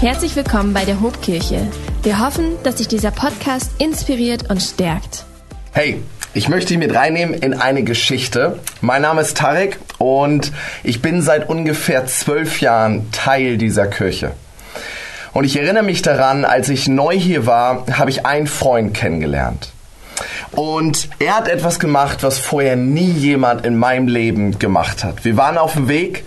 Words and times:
Herzlich 0.00 0.36
willkommen 0.36 0.74
bei 0.74 0.84
der 0.84 1.00
Hobkirche. 1.00 1.66
Wir 2.04 2.24
hoffen, 2.24 2.52
dass 2.62 2.76
dich 2.76 2.86
dieser 2.86 3.10
Podcast 3.10 3.72
inspiriert 3.78 4.48
und 4.48 4.62
stärkt. 4.62 5.24
Hey, 5.72 6.00
ich 6.34 6.48
möchte 6.48 6.68
dich 6.68 6.78
mit 6.78 6.94
reinnehmen 6.94 7.34
in 7.34 7.52
eine 7.52 7.82
Geschichte. 7.82 8.60
Mein 8.80 9.02
Name 9.02 9.22
ist 9.22 9.36
Tarek 9.36 9.80
und 9.98 10.52
ich 10.84 11.02
bin 11.02 11.20
seit 11.20 11.48
ungefähr 11.48 12.06
zwölf 12.06 12.60
Jahren 12.60 13.10
Teil 13.10 13.58
dieser 13.58 13.88
Kirche. 13.88 14.34
Und 15.32 15.42
ich 15.42 15.56
erinnere 15.56 15.82
mich 15.82 16.00
daran, 16.00 16.44
als 16.44 16.68
ich 16.68 16.86
neu 16.86 17.18
hier 17.18 17.46
war, 17.46 17.84
habe 17.90 18.10
ich 18.10 18.24
einen 18.24 18.46
Freund 18.46 18.94
kennengelernt. 18.94 19.72
Und 20.52 21.08
er 21.18 21.36
hat 21.36 21.48
etwas 21.48 21.80
gemacht, 21.80 22.22
was 22.22 22.38
vorher 22.38 22.76
nie 22.76 23.10
jemand 23.10 23.66
in 23.66 23.76
meinem 23.76 24.06
Leben 24.06 24.60
gemacht 24.60 25.02
hat. 25.02 25.24
Wir 25.24 25.36
waren 25.36 25.58
auf 25.58 25.72
dem 25.72 25.88
Weg 25.88 26.22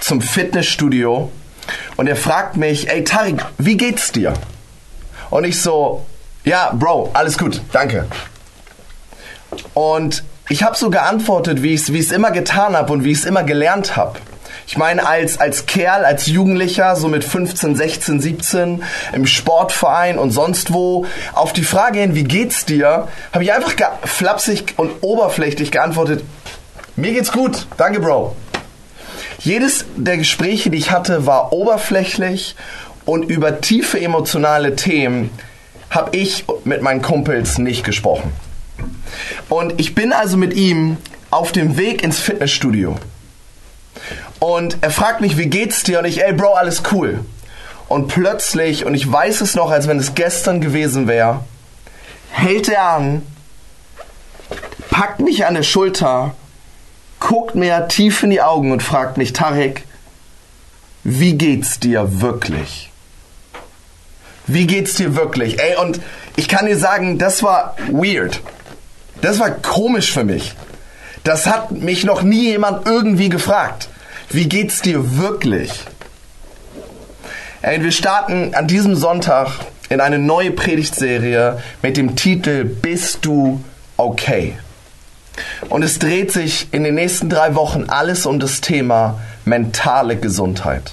zum 0.00 0.22
Fitnessstudio 0.22 1.30
und 1.96 2.06
er 2.06 2.16
fragt 2.16 2.56
mich, 2.56 2.90
ey 2.90 3.04
Tarik, 3.04 3.44
wie 3.58 3.76
geht's 3.76 4.12
dir? 4.12 4.34
Und 5.30 5.44
ich 5.44 5.60
so, 5.60 6.04
ja, 6.44 6.72
Bro, 6.74 7.10
alles 7.12 7.38
gut, 7.38 7.60
danke. 7.72 8.06
Und 9.74 10.24
ich 10.48 10.62
habe 10.62 10.76
so 10.76 10.90
geantwortet, 10.90 11.62
wie 11.62 11.74
ich 11.74 11.88
es 11.88 12.12
immer 12.12 12.30
getan 12.30 12.76
habe 12.76 12.92
und 12.92 13.04
wie 13.04 13.12
ich 13.12 13.18
es 13.18 13.24
immer 13.24 13.44
gelernt 13.44 13.96
habe. 13.96 14.18
Ich 14.66 14.76
meine, 14.76 15.06
als, 15.06 15.40
als 15.40 15.66
Kerl, 15.66 16.04
als 16.04 16.26
Jugendlicher, 16.26 16.94
so 16.94 17.08
mit 17.08 17.24
15, 17.24 17.74
16, 17.74 18.20
17, 18.20 18.82
im 19.12 19.26
Sportverein 19.26 20.18
und 20.18 20.30
sonst 20.30 20.72
wo, 20.72 21.06
auf 21.34 21.52
die 21.52 21.64
Frage 21.64 22.00
hin, 22.00 22.14
wie 22.14 22.24
geht's 22.24 22.66
dir, 22.66 23.08
habe 23.32 23.44
ich 23.44 23.52
einfach 23.52 23.74
flapsig 24.04 24.74
und 24.76 24.90
oberflächlich 25.00 25.72
geantwortet, 25.72 26.24
mir 26.96 27.12
geht's 27.12 27.32
gut, 27.32 27.66
danke 27.76 28.00
Bro. 28.00 28.36
Jedes 29.40 29.86
der 29.96 30.18
Gespräche, 30.18 30.70
die 30.70 30.78
ich 30.78 30.90
hatte, 30.90 31.26
war 31.26 31.52
oberflächlich 31.52 32.56
und 33.06 33.24
über 33.24 33.60
tiefe 33.60 33.98
emotionale 33.98 34.76
Themen 34.76 35.30
habe 35.88 36.16
ich 36.16 36.44
mit 36.64 36.82
meinen 36.82 37.00
Kumpels 37.00 37.58
nicht 37.58 37.82
gesprochen. 37.82 38.32
Und 39.48 39.80
ich 39.80 39.94
bin 39.94 40.12
also 40.12 40.36
mit 40.36 40.54
ihm 40.54 40.98
auf 41.30 41.52
dem 41.52 41.76
Weg 41.76 42.02
ins 42.02 42.18
Fitnessstudio. 42.18 42.96
Und 44.38 44.78
er 44.82 44.90
fragt 44.90 45.20
mich, 45.20 45.38
wie 45.38 45.46
geht's 45.46 45.82
dir? 45.82 46.00
Und 46.00 46.04
ich, 46.04 46.22
ey 46.22 46.32
Bro, 46.32 46.54
alles 46.54 46.82
cool. 46.92 47.20
Und 47.88 48.08
plötzlich, 48.08 48.84
und 48.84 48.94
ich 48.94 49.10
weiß 49.10 49.40
es 49.40 49.54
noch, 49.54 49.70
als 49.70 49.88
wenn 49.88 49.98
es 49.98 50.14
gestern 50.14 50.60
gewesen 50.60 51.08
wäre, 51.08 51.44
hält 52.30 52.68
er 52.68 52.84
an, 52.84 53.22
packt 54.90 55.20
mich 55.20 55.46
an 55.46 55.54
der 55.54 55.62
Schulter, 55.62 56.34
guckt 57.20 57.54
mir 57.54 57.86
tief 57.88 58.22
in 58.22 58.30
die 58.30 58.42
Augen 58.42 58.72
und 58.72 58.82
fragt 58.82 59.16
mich, 59.16 59.32
Tarek, 59.32 59.84
wie 61.04 61.34
geht's 61.34 61.78
dir 61.78 62.20
wirklich? 62.20 62.90
Wie 64.46 64.66
geht's 64.66 64.94
dir 64.94 65.14
wirklich? 65.14 65.60
Ey, 65.60 65.76
und 65.76 66.00
ich 66.36 66.48
kann 66.48 66.66
dir 66.66 66.76
sagen, 66.76 67.18
das 67.18 67.42
war 67.42 67.76
weird. 67.90 68.40
Das 69.20 69.38
war 69.38 69.50
komisch 69.50 70.12
für 70.12 70.24
mich. 70.24 70.54
Das 71.22 71.46
hat 71.46 71.70
mich 71.70 72.04
noch 72.04 72.22
nie 72.22 72.44
jemand 72.44 72.86
irgendwie 72.86 73.28
gefragt. 73.28 73.88
Wie 74.30 74.48
geht's 74.48 74.80
dir 74.80 75.18
wirklich? 75.18 75.70
Ey, 77.62 77.82
wir 77.82 77.92
starten 77.92 78.54
an 78.54 78.66
diesem 78.66 78.96
Sonntag 78.96 79.52
in 79.90 80.00
eine 80.00 80.18
neue 80.18 80.50
Predigtserie 80.50 81.60
mit 81.82 81.96
dem 81.96 82.16
Titel 82.16 82.64
Bist 82.64 83.24
du 83.26 83.62
okay? 83.96 84.56
Und 85.68 85.82
es 85.82 85.98
dreht 85.98 86.32
sich 86.32 86.68
in 86.72 86.84
den 86.84 86.94
nächsten 86.94 87.28
drei 87.28 87.54
Wochen 87.54 87.84
alles 87.88 88.26
um 88.26 88.40
das 88.40 88.60
Thema 88.60 89.20
mentale 89.44 90.16
Gesundheit. 90.16 90.92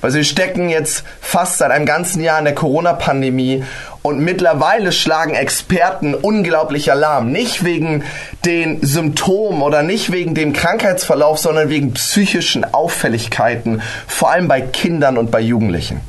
Weil 0.00 0.14
wir 0.14 0.24
stecken 0.24 0.68
jetzt 0.68 1.04
fast 1.20 1.58
seit 1.58 1.70
einem 1.70 1.86
ganzen 1.86 2.22
Jahr 2.22 2.38
in 2.38 2.44
der 2.44 2.54
Corona-Pandemie 2.54 3.64
und 4.02 4.20
mittlerweile 4.20 4.92
schlagen 4.92 5.34
Experten 5.34 6.14
unglaublich 6.14 6.90
Alarm. 6.90 7.32
Nicht 7.32 7.64
wegen 7.64 8.04
den 8.44 8.82
Symptomen 8.82 9.62
oder 9.62 9.82
nicht 9.82 10.12
wegen 10.12 10.34
dem 10.34 10.52
Krankheitsverlauf, 10.52 11.38
sondern 11.38 11.68
wegen 11.68 11.94
psychischen 11.94 12.64
Auffälligkeiten, 12.64 13.82
vor 14.06 14.30
allem 14.30 14.48
bei 14.48 14.60
Kindern 14.60 15.18
und 15.18 15.30
bei 15.30 15.40
Jugendlichen. 15.40 16.00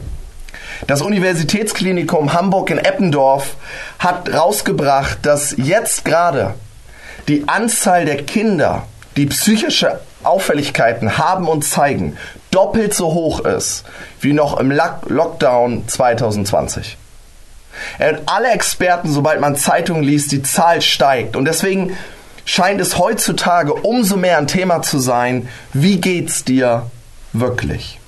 Das 0.87 1.01
Universitätsklinikum 1.01 2.33
Hamburg 2.33 2.69
in 2.69 2.79
Eppendorf 2.79 3.55
hat 3.97 4.33
rausgebracht, 4.33 5.19
dass 5.21 5.55
jetzt 5.57 6.03
gerade 6.03 6.53
die 7.27 7.47
Anzahl 7.47 8.05
der 8.05 8.23
Kinder, 8.23 8.87
die 9.17 9.25
psychische 9.27 9.99
Auffälligkeiten 10.23 11.17
haben 11.17 11.47
und 11.47 11.63
zeigen, 11.63 12.17
doppelt 12.51 12.93
so 12.93 13.13
hoch 13.13 13.41
ist 13.41 13.83
wie 14.21 14.33
noch 14.33 14.59
im 14.59 14.71
Lockdown 14.71 15.87
2020. 15.87 16.97
Und 17.99 18.21
alle 18.25 18.49
Experten, 18.51 19.11
sobald 19.11 19.41
man 19.41 19.55
Zeitungen 19.55 20.03
liest, 20.03 20.31
die 20.31 20.41
Zahl 20.41 20.81
steigt. 20.81 21.35
Und 21.35 21.45
deswegen 21.45 21.97
scheint 22.45 22.79
es 22.79 22.97
heutzutage 22.97 23.73
umso 23.73 24.17
mehr 24.17 24.37
ein 24.37 24.47
Thema 24.47 24.81
zu 24.81 24.99
sein, 24.99 25.49
wie 25.73 25.99
geht's 25.99 26.43
dir 26.43 26.89
wirklich? 27.33 27.99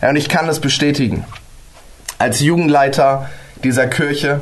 Und 0.00 0.16
ich 0.16 0.28
kann 0.28 0.46
das 0.46 0.60
bestätigen. 0.60 1.24
Als 2.18 2.40
Jugendleiter 2.40 3.30
dieser 3.62 3.86
Kirche, 3.86 4.40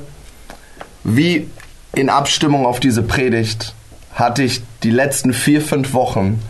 wie 1.04 1.48
in 1.94 2.08
Abstimmung 2.08 2.66
auf 2.66 2.80
diese 2.80 3.02
Predigt, 3.02 3.74
hatte 4.14 4.42
ich 4.42 4.62
die 4.82 4.90
letzten 4.90 5.32
vier, 5.32 5.62
fünf 5.62 5.92
Wochen 5.94 6.40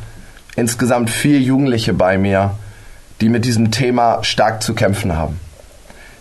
insgesamt 0.56 1.10
vier 1.10 1.40
Jugendliche 1.40 1.94
bei 1.94 2.18
mir, 2.18 2.56
die 3.20 3.28
mit 3.28 3.44
diesem 3.44 3.70
Thema 3.70 4.22
stark 4.24 4.62
zu 4.62 4.74
kämpfen 4.74 5.16
haben. 5.16 5.38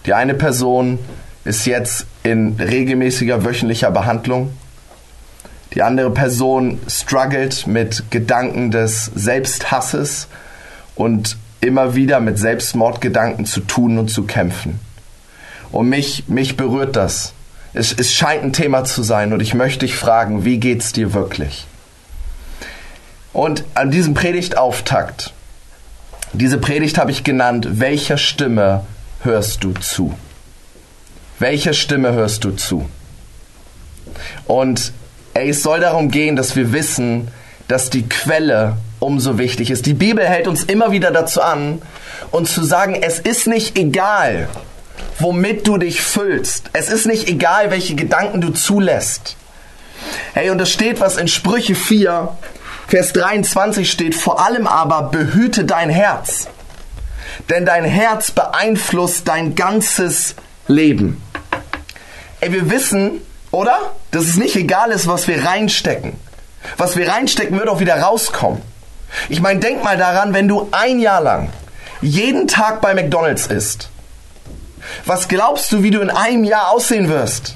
Die 0.06 0.14
eine 0.14 0.34
Person 0.34 1.00
ist 1.44 1.66
jetzt 1.66 2.06
in 2.24 2.56
regelmäßiger 2.60 3.44
wöchentlicher 3.44 3.92
Behandlung. 3.92 4.54
Die 5.74 5.82
andere 5.82 6.12
Person 6.12 6.80
struggelt 6.88 7.66
mit 7.66 8.04
Gedanken 8.12 8.72
des 8.72 9.06
Selbsthasses 9.16 10.28
und 10.96 11.38
immer 11.62 11.96
wieder 11.96 12.20
mit 12.20 12.38
Selbstmordgedanken 12.38 13.46
zu 13.46 13.62
tun 13.62 13.98
und 13.98 14.10
zu 14.10 14.24
kämpfen. 14.24 14.80
Und 15.72 15.88
mich, 15.90 16.26
mich 16.28 16.58
berührt 16.58 16.96
das. 16.96 17.34
Es, 17.74 17.94
es 17.94 18.14
scheint 18.14 18.44
ein 18.44 18.54
Thema 18.54 18.84
zu 18.84 19.02
sein 19.04 19.32
und 19.34 19.40
ich 19.40 19.54
möchte 19.54 19.86
dich 19.86 19.96
fragen, 19.96 20.44
wie 20.44 20.58
geht's 20.58 20.92
dir 20.92 21.14
wirklich? 21.14 21.66
Und 23.34 23.64
an 23.76 23.92
diesem 23.92 24.14
Predigtauftakt, 24.14 25.34
diese 26.34 26.58
Predigt 26.58 26.98
habe 26.98 27.12
ich 27.12 27.24
genannt, 27.24 27.80
welcher 27.80 28.18
Stimme 28.18 28.86
hörst 29.24 29.64
du 29.64 29.74
zu? 29.74 30.14
Welcher 31.40 31.74
Stimme 31.74 32.12
hörst 32.12 32.44
du 32.44 32.52
zu? 32.52 32.90
Und 34.46 34.92
ey, 35.34 35.50
es 35.50 35.64
soll 35.64 35.80
darum 35.80 36.12
gehen, 36.12 36.36
dass 36.36 36.56
wir 36.56 36.74
wissen, 36.74 37.30
dass 37.68 37.90
die 37.90 38.08
Quelle 38.08 38.78
umso 39.00 39.38
wichtig 39.38 39.72
ist. 39.72 39.86
Die 39.86 39.94
Bibel 39.94 40.26
hält 40.28 40.48
uns 40.48 40.64
immer 40.64 40.92
wieder 40.92 41.12
dazu 41.12 41.42
an, 41.42 41.82
uns 42.32 42.54
zu 42.54 42.64
sagen, 42.64 42.96
es 43.02 43.20
ist 43.20 43.48
nicht 43.48 43.78
egal, 43.78 44.50
womit 45.22 45.68
du 45.68 45.78
dich 45.78 46.02
füllst. 46.02 46.70
Es 46.74 46.90
ist 46.90 47.06
nicht 47.06 47.28
egal, 47.28 47.72
welche 47.72 47.96
Gedanken 47.96 48.42
du 48.42 48.50
zulässt. 48.50 49.36
Hey, 50.34 50.50
und 50.50 50.60
es 50.60 50.72
steht 50.72 51.00
was 51.00 51.18
in 51.18 51.28
Sprüche 51.28 51.76
4, 51.76 52.30
Vers 52.88 53.14
23 53.14 53.90
steht, 53.90 54.16
vor 54.16 54.46
allem 54.46 54.68
aber 54.68 55.04
behüte 55.04 55.64
dein 55.64 55.90
Herz, 55.90 56.48
denn 57.50 57.66
dein 57.66 57.86
Herz 57.86 58.32
beeinflusst 58.32 59.28
dein 59.28 59.56
ganzes 59.56 60.36
Leben. 60.68 61.22
Ey, 62.42 62.52
wir 62.52 62.70
wissen, 62.70 63.22
oder? 63.52 63.94
Dass 64.12 64.24
es 64.24 64.36
nicht 64.36 64.56
egal 64.56 64.92
ist, 64.92 65.08
was 65.08 65.28
wir 65.28 65.46
reinstecken. 65.46 66.14
Was 66.78 66.98
wir 66.98 67.08
reinstecken, 67.08 67.58
wird 67.58 67.70
auch 67.70 67.80
wieder 67.80 68.02
rauskommen. 68.02 68.62
Ich 69.30 69.42
meine, 69.42 69.60
denk 69.60 69.84
mal 69.84 69.98
daran, 69.98 70.34
wenn 70.34 70.48
du 70.48 70.68
ein 70.72 71.00
Jahr 71.00 71.22
lang 71.22 71.50
jeden 72.02 72.48
Tag 72.48 72.82
bei 72.82 72.94
McDonald's 72.94 73.48
isst. 73.48 73.90
Was 75.06 75.28
glaubst 75.28 75.72
du, 75.72 75.84
wie 75.84 75.92
du 75.92 76.02
in 76.02 76.10
einem 76.10 76.44
Jahr 76.44 76.72
aussehen 76.72 77.10
wirst? 77.10 77.56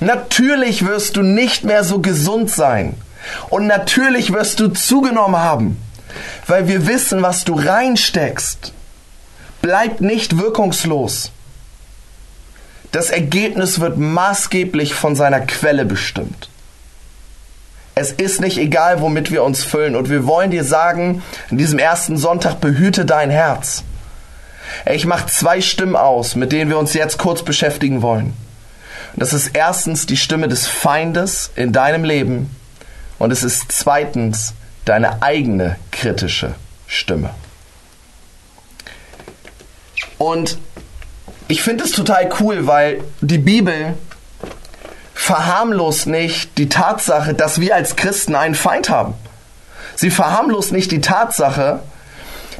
Natürlich 0.00 0.86
wirst 0.86 1.16
du 1.16 1.22
nicht 1.22 1.64
mehr 1.64 1.84
so 1.84 2.00
gesund 2.00 2.50
sein. 2.50 2.94
Und 3.50 3.66
natürlich 3.66 4.32
wirst 4.32 4.60
du 4.60 4.68
zugenommen 4.68 5.36
haben. 5.36 5.76
Weil 6.46 6.68
wir 6.68 6.86
wissen, 6.86 7.22
was 7.22 7.44
du 7.44 7.54
reinsteckst, 7.54 8.72
bleibt 9.62 10.00
nicht 10.00 10.38
wirkungslos. 10.38 11.30
Das 12.92 13.10
Ergebnis 13.10 13.80
wird 13.80 13.98
maßgeblich 13.98 14.94
von 14.94 15.16
seiner 15.16 15.40
Quelle 15.40 15.84
bestimmt. 15.84 16.48
Es 17.94 18.12
ist 18.12 18.40
nicht 18.40 18.58
egal, 18.58 19.00
womit 19.00 19.30
wir 19.30 19.42
uns 19.42 19.64
füllen. 19.64 19.96
Und 19.96 20.10
wir 20.10 20.26
wollen 20.26 20.50
dir 20.50 20.64
sagen, 20.64 21.22
in 21.50 21.58
diesem 21.58 21.78
ersten 21.78 22.16
Sonntag 22.16 22.60
behüte 22.60 23.04
dein 23.04 23.30
Herz. 23.30 23.84
Ich 24.84 25.06
mache 25.06 25.26
zwei 25.26 25.60
Stimmen 25.60 25.96
aus, 25.96 26.34
mit 26.36 26.52
denen 26.52 26.70
wir 26.70 26.78
uns 26.78 26.94
jetzt 26.94 27.18
kurz 27.18 27.42
beschäftigen 27.42 28.02
wollen. 28.02 28.34
das 29.14 29.32
ist 29.32 29.50
erstens 29.54 30.06
die 30.06 30.16
Stimme 30.16 30.48
des 30.48 30.66
Feindes 30.66 31.50
in 31.56 31.72
deinem 31.72 32.04
Leben 32.04 32.54
und 33.18 33.30
es 33.30 33.42
ist 33.42 33.72
zweitens 33.72 34.54
deine 34.84 35.22
eigene 35.22 35.76
kritische 35.90 36.54
Stimme. 36.86 37.30
Und 40.18 40.58
ich 41.48 41.62
finde 41.62 41.84
es 41.84 41.92
total 41.92 42.28
cool, 42.40 42.66
weil 42.66 43.02
die 43.20 43.38
Bibel 43.38 43.94
verharmlost 45.14 46.06
nicht 46.06 46.56
die 46.58 46.68
Tatsache, 46.68 47.34
dass 47.34 47.60
wir 47.60 47.74
als 47.74 47.96
Christen 47.96 48.34
einen 48.34 48.54
Feind 48.54 48.90
haben. 48.90 49.14
Sie 49.94 50.10
verharmlost 50.10 50.72
nicht 50.72 50.90
die 50.90 51.00
Tatsache, 51.00 51.80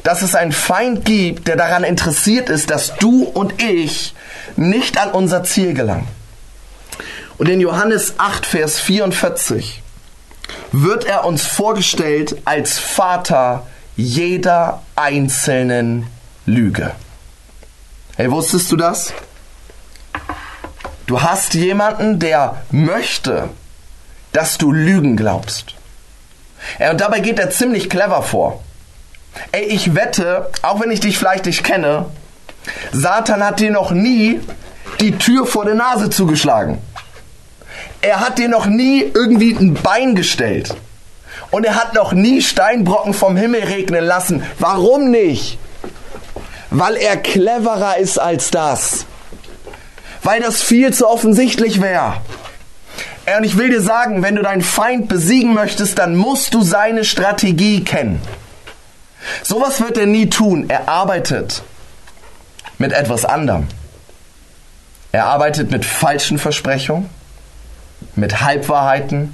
dass 0.03 0.21
es 0.21 0.35
einen 0.35 0.51
Feind 0.51 1.05
gibt, 1.05 1.47
der 1.47 1.55
daran 1.55 1.83
interessiert 1.83 2.49
ist, 2.49 2.69
dass 2.69 2.95
du 2.97 3.23
und 3.23 3.61
ich 3.61 4.13
nicht 4.55 4.97
an 4.97 5.11
unser 5.11 5.43
Ziel 5.43 5.73
gelangen. 5.73 6.07
Und 7.37 7.49
in 7.49 7.61
Johannes 7.61 8.15
8, 8.17 8.45
Vers 8.45 8.79
44 8.79 9.83
wird 10.71 11.05
er 11.05 11.25
uns 11.25 11.45
vorgestellt 11.45 12.37
als 12.45 12.79
Vater 12.79 13.67
jeder 13.95 14.81
einzelnen 14.95 16.07
Lüge. 16.45 16.91
Hey, 18.15 18.31
wusstest 18.31 18.71
du 18.71 18.75
das? 18.75 19.13
Du 21.05 21.21
hast 21.21 21.53
jemanden, 21.53 22.19
der 22.19 22.63
möchte, 22.71 23.49
dass 24.33 24.57
du 24.57 24.71
Lügen 24.71 25.15
glaubst. 25.15 25.75
Und 26.79 26.99
dabei 26.99 27.19
geht 27.19 27.39
er 27.39 27.49
ziemlich 27.49 27.89
clever 27.89 28.23
vor. 28.23 28.63
Ey, 29.51 29.63
ich 29.65 29.95
wette, 29.95 30.49
auch 30.61 30.79
wenn 30.79 30.91
ich 30.91 30.99
dich 30.99 31.17
vielleicht 31.17 31.45
nicht 31.45 31.63
kenne, 31.63 32.05
Satan 32.91 33.43
hat 33.43 33.59
dir 33.59 33.71
noch 33.71 33.91
nie 33.91 34.39
die 34.99 35.17
Tür 35.17 35.45
vor 35.45 35.65
der 35.65 35.75
Nase 35.75 36.09
zugeschlagen. 36.09 36.79
Er 38.01 38.19
hat 38.19 38.37
dir 38.37 38.49
noch 38.49 38.65
nie 38.65 39.01
irgendwie 39.01 39.55
ein 39.55 39.73
Bein 39.73 40.15
gestellt. 40.15 40.75
Und 41.51 41.65
er 41.65 41.75
hat 41.75 41.93
noch 41.93 42.13
nie 42.13 42.41
Steinbrocken 42.41 43.13
vom 43.13 43.37
Himmel 43.37 43.63
regnen 43.63 44.03
lassen. 44.03 44.43
Warum 44.59 45.11
nicht? 45.11 45.57
Weil 46.69 46.97
er 46.97 47.17
cleverer 47.17 47.97
ist 47.97 48.19
als 48.19 48.51
das. 48.51 49.05
Weil 50.23 50.41
das 50.41 50.61
viel 50.61 50.93
zu 50.93 51.07
offensichtlich 51.07 51.81
wäre. 51.81 52.21
Und 53.37 53.43
ich 53.43 53.57
will 53.57 53.69
dir 53.69 53.81
sagen, 53.81 54.23
wenn 54.23 54.35
du 54.35 54.41
deinen 54.41 54.61
Feind 54.61 55.07
besiegen 55.09 55.53
möchtest, 55.53 55.99
dann 55.99 56.15
musst 56.15 56.53
du 56.53 56.61
seine 56.61 57.03
Strategie 57.03 57.83
kennen. 57.83 58.21
Sowas 59.43 59.79
wird 59.81 59.97
er 59.97 60.05
nie 60.05 60.29
tun. 60.29 60.69
Er 60.69 60.87
arbeitet 60.89 61.63
mit 62.77 62.93
etwas 62.93 63.25
anderem. 63.25 63.67
Er 65.11 65.25
arbeitet 65.25 65.71
mit 65.71 65.85
falschen 65.85 66.37
Versprechungen, 66.37 67.09
mit 68.15 68.41
Halbwahrheiten 68.41 69.33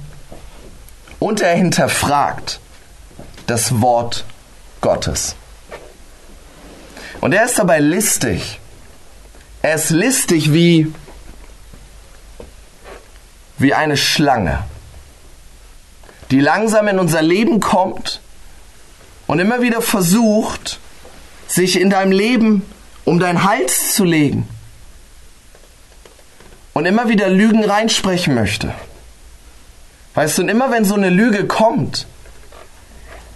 und 1.18 1.40
er 1.40 1.54
hinterfragt 1.54 2.60
das 3.46 3.80
Wort 3.80 4.24
Gottes. 4.80 5.36
Und 7.20 7.32
er 7.32 7.44
ist 7.44 7.58
dabei 7.58 7.80
listig. 7.80 8.60
Er 9.62 9.74
ist 9.74 9.90
listig 9.90 10.52
wie, 10.52 10.92
wie 13.56 13.72
eine 13.72 13.96
Schlange, 13.96 14.64
die 16.30 16.40
langsam 16.40 16.88
in 16.88 16.98
unser 16.98 17.22
Leben 17.22 17.60
kommt 17.60 18.20
und 19.26 19.38
immer 19.38 19.62
wieder 19.62 19.80
versucht, 19.82 20.80
sich 21.46 21.80
in 21.80 21.90
deinem 21.90 22.12
Leben 22.12 22.62
um 23.04 23.18
deinen 23.18 23.44
Hals 23.44 23.94
zu 23.94 24.04
legen 24.04 24.48
und 26.72 26.86
immer 26.86 27.08
wieder 27.08 27.28
Lügen 27.28 27.64
reinsprechen 27.64 28.34
möchte. 28.34 28.74
Weißt 30.14 30.38
du, 30.38 30.42
und 30.42 30.48
immer 30.48 30.70
wenn 30.70 30.84
so 30.84 30.94
eine 30.94 31.10
Lüge 31.10 31.46
kommt, 31.46 32.06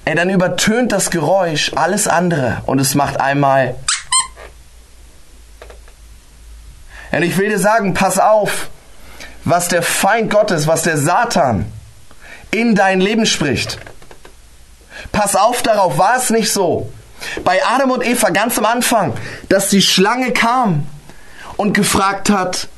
ey, 0.04 0.14
dann 0.14 0.30
übertönt 0.30 0.92
das 0.92 1.10
Geräusch 1.10 1.72
alles 1.74 2.08
andere 2.08 2.62
und 2.66 2.80
es 2.80 2.94
macht 2.94 3.20
einmal. 3.20 3.74
Und 7.10 7.22
ich 7.22 7.36
will 7.36 7.48
dir 7.48 7.58
sagen, 7.58 7.94
pass 7.94 8.18
auf, 8.18 8.68
was 9.44 9.68
der 9.68 9.82
Feind 9.82 10.30
Gottes, 10.30 10.66
was 10.66 10.82
der 10.82 10.98
Satan 10.98 11.70
in 12.50 12.74
dein 12.74 13.00
Leben 13.00 13.26
spricht. 13.26 13.78
Pass 15.12 15.36
auf 15.36 15.62
darauf, 15.62 15.98
war 15.98 16.16
es 16.16 16.30
nicht 16.30 16.52
so. 16.52 16.90
Bei 17.44 17.60
Adam 17.64 17.90
und 17.90 18.06
Eva 18.06 18.30
ganz 18.30 18.58
am 18.58 18.64
Anfang, 18.64 19.14
dass 19.48 19.70
die 19.70 19.82
Schlange 19.82 20.32
kam 20.32 20.86
und 21.56 21.74
gefragt 21.74 22.30
hat, 22.30 22.68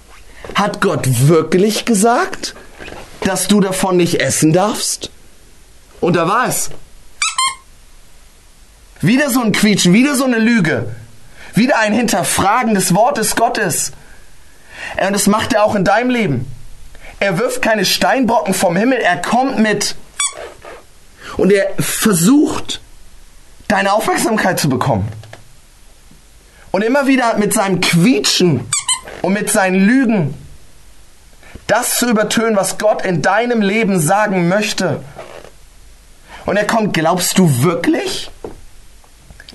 hat 0.54 0.80
Gott 0.80 1.06
wirklich 1.28 1.84
gesagt, 1.84 2.54
dass 3.22 3.48
du 3.48 3.60
davon 3.60 3.96
nicht 3.96 4.20
essen 4.20 4.52
darfst? 4.52 5.10
Und 6.00 6.16
da 6.16 6.26
war 6.26 6.48
es. 6.48 6.70
Wieder 9.02 9.30
so 9.30 9.42
ein 9.42 9.52
Quietschen, 9.52 9.92
wieder 9.92 10.14
so 10.14 10.24
eine 10.24 10.38
Lüge. 10.38 10.94
Wieder 11.54 11.78
ein 11.78 11.92
Hinterfragen 11.92 12.74
des 12.74 12.94
Wortes 12.94 13.36
Gottes. 13.36 13.92
Und 14.96 15.12
das 15.12 15.26
macht 15.26 15.52
er 15.52 15.64
auch 15.64 15.74
in 15.74 15.84
deinem 15.84 16.10
Leben. 16.10 16.50
Er 17.18 17.38
wirft 17.38 17.60
keine 17.60 17.84
Steinbrocken 17.84 18.54
vom 18.54 18.76
Himmel, 18.76 18.98
er 18.98 19.20
kommt 19.20 19.58
mit. 19.58 19.94
Und 21.40 21.50
er 21.50 21.72
versucht, 21.78 22.82
deine 23.66 23.94
Aufmerksamkeit 23.94 24.60
zu 24.60 24.68
bekommen. 24.68 25.08
Und 26.70 26.82
immer 26.82 27.06
wieder 27.06 27.38
mit 27.38 27.54
seinem 27.54 27.80
Quietschen 27.80 28.68
und 29.22 29.32
mit 29.32 29.48
seinen 29.48 29.76
Lügen 29.86 30.34
das 31.66 31.96
zu 31.96 32.10
übertönen, 32.10 32.56
was 32.56 32.76
Gott 32.76 33.06
in 33.06 33.22
deinem 33.22 33.62
Leben 33.62 34.02
sagen 34.02 34.48
möchte. 34.48 35.02
Und 36.44 36.58
er 36.58 36.66
kommt, 36.66 36.92
glaubst 36.92 37.38
du 37.38 37.62
wirklich, 37.62 38.30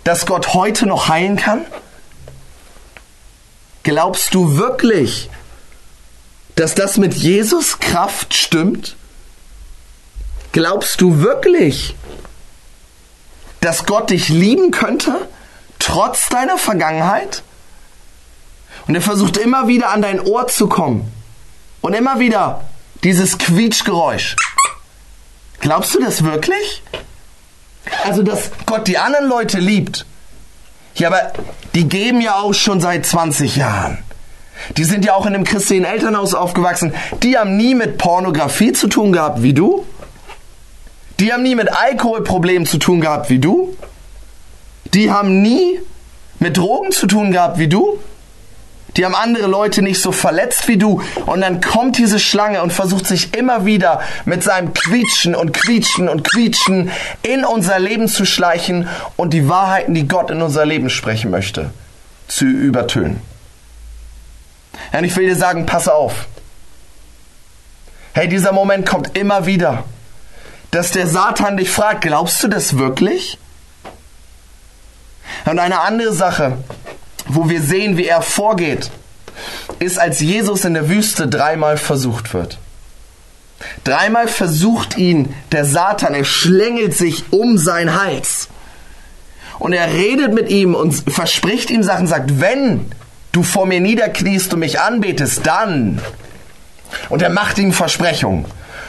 dass 0.03 0.25
Gott 0.25 0.55
heute 0.55 0.87
noch 0.87 1.07
heilen 1.07 1.35
kann? 1.35 1.65
Glaubst 3.83 4.33
du 4.33 4.57
wirklich, 4.57 5.29
dass 6.55 6.73
das 6.73 6.97
mit 6.97 7.13
Jesus 7.13 7.77
Kraft 7.77 8.33
stimmt? 8.33 8.95
Glaubst 10.55 11.01
du 11.01 11.19
wirklich, 11.19 11.97
dass 13.59 13.85
Gott 13.85 14.09
dich 14.09 14.29
lieben 14.29 14.71
könnte, 14.71 15.27
trotz 15.79 16.29
deiner 16.29 16.57
Vergangenheit? 16.57 17.43
Und 18.87 18.95
er 18.95 19.01
versucht 19.01 19.35
immer 19.35 19.67
wieder 19.67 19.89
an 19.89 20.01
dein 20.01 20.21
Ohr 20.21 20.47
zu 20.47 20.69
kommen 20.69 21.11
und 21.81 21.93
immer 21.93 22.19
wieder 22.19 22.61
dieses 23.03 23.37
Quietschgeräusch. 23.37 24.37
Glaubst 25.59 25.93
du 25.93 25.99
das 25.99 26.23
wirklich? 26.23 26.81
Also, 28.05 28.23
dass 28.23 28.49
Gott 28.65 28.87
die 28.87 28.97
anderen 28.97 29.27
Leute 29.27 29.59
liebt. 29.59 30.05
Ja, 30.95 31.09
aber 31.09 31.33
die 31.73 31.89
geben 31.89 32.21
ja 32.21 32.35
auch 32.35 32.53
schon 32.53 32.79
seit 32.79 33.05
20 33.05 33.57
Jahren. 33.57 33.97
Die 34.77 34.85
sind 34.85 35.03
ja 35.03 35.15
auch 35.15 35.25
in 35.25 35.35
einem 35.35 35.43
christlichen 35.43 35.83
Elternhaus 35.83 36.33
aufgewachsen. 36.33 36.93
Die 37.23 37.37
haben 37.37 37.57
nie 37.57 37.75
mit 37.75 37.97
Pornografie 37.97 38.71
zu 38.71 38.87
tun 38.87 39.11
gehabt 39.11 39.43
wie 39.43 39.53
du. 39.53 39.85
Die 41.19 41.31
haben 41.31 41.43
nie 41.43 41.55
mit 41.55 41.71
Alkoholproblemen 41.71 42.65
zu 42.65 42.77
tun 42.77 43.01
gehabt 43.01 43.29
wie 43.29 43.39
du. 43.39 43.75
Die 44.93 45.11
haben 45.11 45.41
nie 45.41 45.79
mit 46.39 46.57
Drogen 46.57 46.91
zu 46.91 47.07
tun 47.07 47.31
gehabt 47.31 47.57
wie 47.57 47.67
du. 47.67 47.99
Die 48.97 49.03
haben 49.03 49.15
andere 49.15 49.47
Leute 49.47 49.81
nicht 49.81 50.01
so 50.01 50.11
verletzt 50.11 50.67
wie 50.67 50.77
du. 50.77 51.01
Und 51.25 51.41
dann 51.41 51.59
kommt 51.59 51.97
diese 51.97 52.19
Schlange 52.19 52.61
und 52.61 52.71
versucht 52.71 53.05
sich 53.05 53.33
immer 53.33 53.65
wieder 53.65 54.01
mit 54.23 54.43
seinem 54.43 54.73
Quietschen 54.73 55.35
und 55.35 55.53
Quietschen 55.53 56.07
und 56.07 56.23
Quietschen 56.23 56.91
in 57.21 57.43
unser 57.43 57.77
Leben 57.79 58.07
zu 58.07 58.25
schleichen 58.25 58.87
und 59.17 59.33
die 59.33 59.49
Wahrheiten, 59.49 59.93
die 59.93 60.07
Gott 60.07 60.31
in 60.31 60.41
unser 60.41 60.65
Leben 60.65 60.89
sprechen 60.89 61.29
möchte, 61.29 61.71
zu 62.27 62.45
übertönen. 62.45 63.19
Und 64.93 65.03
ich 65.03 65.15
will 65.15 65.27
dir 65.27 65.35
sagen, 65.35 65.65
pass 65.65 65.87
auf. 65.87 66.27
Hey, 68.13 68.29
dieser 68.29 68.53
Moment 68.53 68.85
kommt 68.85 69.17
immer 69.17 69.45
wieder, 69.45 69.83
dass 70.71 70.91
der 70.91 71.07
Satan 71.07 71.57
dich 71.57 71.69
fragt, 71.69 72.01
glaubst 72.01 72.43
du 72.43 72.47
das 72.47 72.77
wirklich? 72.77 73.37
Und 75.45 75.59
eine 75.59 75.81
andere 75.81 76.13
Sache, 76.13 76.57
wo 77.27 77.49
wir 77.49 77.61
sehen, 77.61 77.97
wie 77.97 78.07
er 78.07 78.21
vorgeht, 78.21 78.91
ist, 79.79 79.99
als 79.99 80.19
Jesus 80.19 80.65
in 80.65 80.73
der 80.73 80.89
Wüste 80.89 81.27
dreimal 81.27 81.77
versucht 81.77 82.33
wird. 82.33 82.57
Dreimal 83.83 84.27
versucht 84.27 84.97
ihn 84.97 85.33
der 85.51 85.65
Satan, 85.65 86.13
er 86.13 86.25
schlängelt 86.25 86.95
sich 86.95 87.31
um 87.31 87.57
seinen 87.57 88.01
Hals. 88.01 88.49
Und 89.59 89.73
er 89.73 89.93
redet 89.93 90.33
mit 90.33 90.49
ihm 90.49 90.75
und 90.75 90.93
verspricht 91.09 91.69
ihm 91.69 91.83
Sachen, 91.83 92.07
sagt, 92.07 92.41
wenn 92.41 92.91
du 93.31 93.43
vor 93.43 93.65
mir 93.65 93.79
niederkniest 93.79 94.53
und 94.53 94.59
mich 94.59 94.79
anbetest, 94.79 95.45
dann. 95.45 96.01
Und 97.09 97.21
er 97.21 97.29
macht 97.29 97.57
ihm 97.57 97.71
Versprechungen 97.71 98.45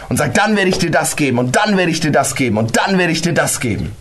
und 0.09 0.17
sagt, 0.17 0.37
dann 0.37 0.57
werde 0.57 0.71
ich 0.71 0.79
dir 0.79 0.91
das 0.91 1.17
geben 1.17 1.39
und 1.39 1.57
dann 1.57 1.77
werde 1.77 1.91
ich 1.91 2.01
dir 2.01 2.13
das 2.13 2.35
geben 2.35 2.59
und 2.59 2.77
dann 2.77 2.99
werde 2.99 3.13
ich 3.13 3.23
dir 3.23 3.33
das 3.33 3.61
geben. 3.61 3.95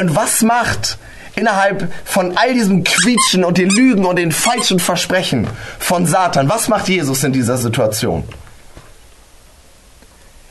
Und 0.00 0.14
was 0.14 0.42
macht 0.42 0.98
innerhalb 1.34 1.92
von 2.04 2.36
all 2.36 2.54
diesem 2.54 2.84
Quietschen 2.84 3.44
und 3.44 3.58
den 3.58 3.70
Lügen 3.70 4.04
und 4.04 4.16
den 4.16 4.32
falschen 4.32 4.78
Versprechen 4.78 5.46
von 5.78 6.06
Satan, 6.06 6.48
was 6.48 6.68
macht 6.68 6.88
Jesus 6.88 7.24
in 7.24 7.32
dieser 7.32 7.58
Situation? 7.58 8.24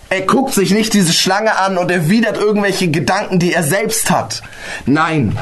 Er 0.09 0.21
guckt 0.21 0.53
sich 0.53 0.71
nicht 0.71 0.93
diese 0.93 1.13
Schlange 1.13 1.57
an 1.57 1.77
und 1.77 1.89
erwidert 1.89 2.37
irgendwelche 2.37 2.89
Gedanken, 2.89 3.39
die 3.39 3.53
er 3.53 3.63
selbst 3.63 4.11
hat. 4.11 4.43
Nein, 4.85 5.37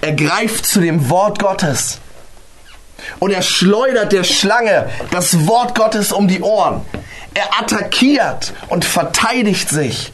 er 0.00 0.12
greift 0.12 0.64
zu 0.64 0.80
dem 0.80 1.10
Wort 1.10 1.38
Gottes 1.38 2.00
Und 3.18 3.30
er 3.30 3.42
schleudert 3.42 4.12
der 4.12 4.24
Schlange 4.24 4.88
das 5.10 5.46
Wort 5.46 5.74
Gottes 5.74 6.12
um 6.12 6.28
die 6.28 6.40
Ohren. 6.42 6.82
Er 7.34 7.60
attackiert 7.60 8.52
und 8.68 8.84
verteidigt 8.84 9.68
sich 9.68 10.12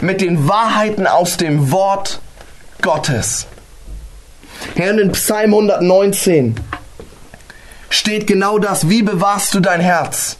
mit 0.00 0.20
den 0.20 0.48
Wahrheiten 0.48 1.06
aus 1.06 1.36
dem 1.36 1.70
Wort 1.70 2.20
Gottes. 2.80 3.46
Herr, 4.76 4.98
in 4.98 5.12
Psalm 5.12 5.54
119 5.54 6.54
steht 7.90 8.26
genau 8.26 8.58
das. 8.58 8.88
Wie 8.88 9.02
bewahrst 9.02 9.54
du 9.54 9.60
dein 9.60 9.80
Herz? 9.80 10.36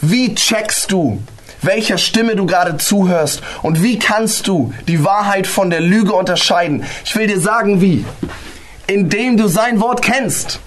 Wie 0.00 0.34
checkst 0.34 0.90
du, 0.90 1.22
welcher 1.62 1.98
Stimme 1.98 2.36
du 2.36 2.46
gerade 2.46 2.78
zuhörst? 2.78 3.42
Und 3.62 3.82
wie 3.82 3.98
kannst 3.98 4.48
du 4.48 4.72
die 4.88 5.04
Wahrheit 5.04 5.46
von 5.46 5.70
der 5.70 5.80
Lüge 5.80 6.14
unterscheiden? 6.14 6.84
Ich 7.04 7.14
will 7.16 7.26
dir 7.26 7.40
sagen, 7.40 7.80
wie. 7.80 8.04
Indem 8.90 9.36
du 9.36 9.46
sein 9.46 9.78
Wort 9.80 10.02
kennst. 10.02 10.58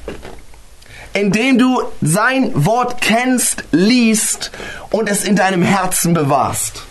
Indem 1.11 1.57
du 1.57 1.81
sein 2.01 2.51
Wort 2.53 3.01
kennst, 3.01 3.65
liest 3.71 4.51
und 4.91 5.09
es 5.09 5.25
in 5.25 5.35
deinem 5.35 5.61
Herzen 5.61 6.13
bewahrst. 6.13 6.83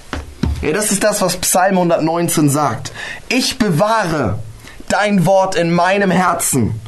Ja, 0.61 0.73
das 0.73 0.93
ist 0.93 1.03
das, 1.03 1.23
was 1.23 1.39
Psalm 1.39 1.79
119 1.79 2.51
sagt. 2.51 2.93
Ich 3.31 3.57
bewahre 3.57 4.41
dein 4.91 5.25
Wort 5.25 5.55
in 5.55 5.73
meinem 5.73 6.11
Herzen, 6.11 6.79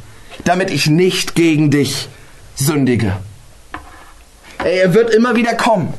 damit 0.44 0.70
ich 0.70 0.88
nicht 0.88 1.34
gegen 1.34 1.70
dich 1.70 2.10
sündige. 2.54 3.16
Er 4.62 4.92
wird 4.92 5.08
immer 5.08 5.36
wieder 5.36 5.54
kommen. 5.54 5.94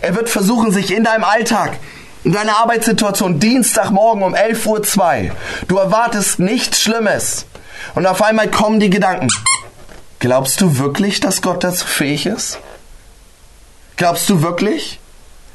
Er 0.00 0.16
wird 0.16 0.28
versuchen, 0.28 0.72
sich 0.72 0.92
in 0.92 1.04
deinem 1.04 1.22
Alltag, 1.22 1.78
in 2.24 2.32
deiner 2.32 2.56
Arbeitssituation, 2.56 3.38
Dienstagmorgen 3.38 4.24
um 4.24 4.34
11.02 4.34 5.28
Uhr, 5.28 5.36
du 5.68 5.76
erwartest 5.76 6.40
nichts 6.40 6.80
Schlimmes. 6.80 7.46
Und 7.94 8.06
auf 8.06 8.22
einmal 8.22 8.50
kommen 8.50 8.80
die 8.80 8.90
Gedanken. 8.90 9.28
Glaubst 10.18 10.60
du 10.60 10.78
wirklich, 10.78 11.20
dass 11.20 11.42
Gott 11.42 11.64
dazu 11.64 11.86
fähig 11.86 12.26
ist? 12.26 12.58
Glaubst 13.96 14.28
du 14.28 14.42
wirklich? 14.42 15.00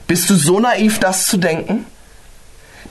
Bist 0.08 0.30
du 0.30 0.36
so 0.36 0.60
naiv, 0.60 1.00
das 1.00 1.28
zu 1.28 1.38
denken? 1.38 1.86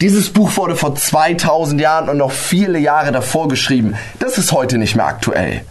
Dieses 0.00 0.30
Buch 0.30 0.56
wurde 0.56 0.76
vor 0.76 0.94
2000 0.94 1.80
Jahren 1.80 2.08
und 2.08 2.18
noch 2.18 2.32
viele 2.32 2.78
Jahre 2.78 3.12
davor 3.12 3.48
geschrieben. 3.48 3.96
Das 4.18 4.36
ist 4.36 4.52
heute 4.52 4.76
nicht 4.76 4.96
mehr 4.96 5.06
aktuell. 5.06 5.64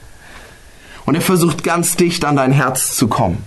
Und 1.05 1.13
er 1.13 1.21
versucht 1.21 1.63
ganz 1.63 1.95
dicht 1.95 2.25
an 2.25 2.35
dein 2.35 2.51
Herz 2.51 2.95
zu 2.95 3.07
kommen. 3.07 3.43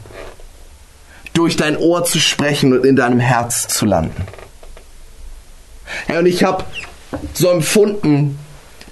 Durch 1.34 1.56
dein 1.56 1.76
Ohr 1.76 2.04
zu 2.04 2.20
sprechen 2.20 2.72
und 2.72 2.86
in 2.86 2.94
deinem 2.94 3.20
Herz 3.20 3.66
zu 3.66 3.84
landen. 3.84 4.26
Ja, 6.08 6.20
und 6.20 6.26
ich 6.26 6.44
habe 6.44 6.64
so 7.34 7.50
empfunden, 7.50 8.38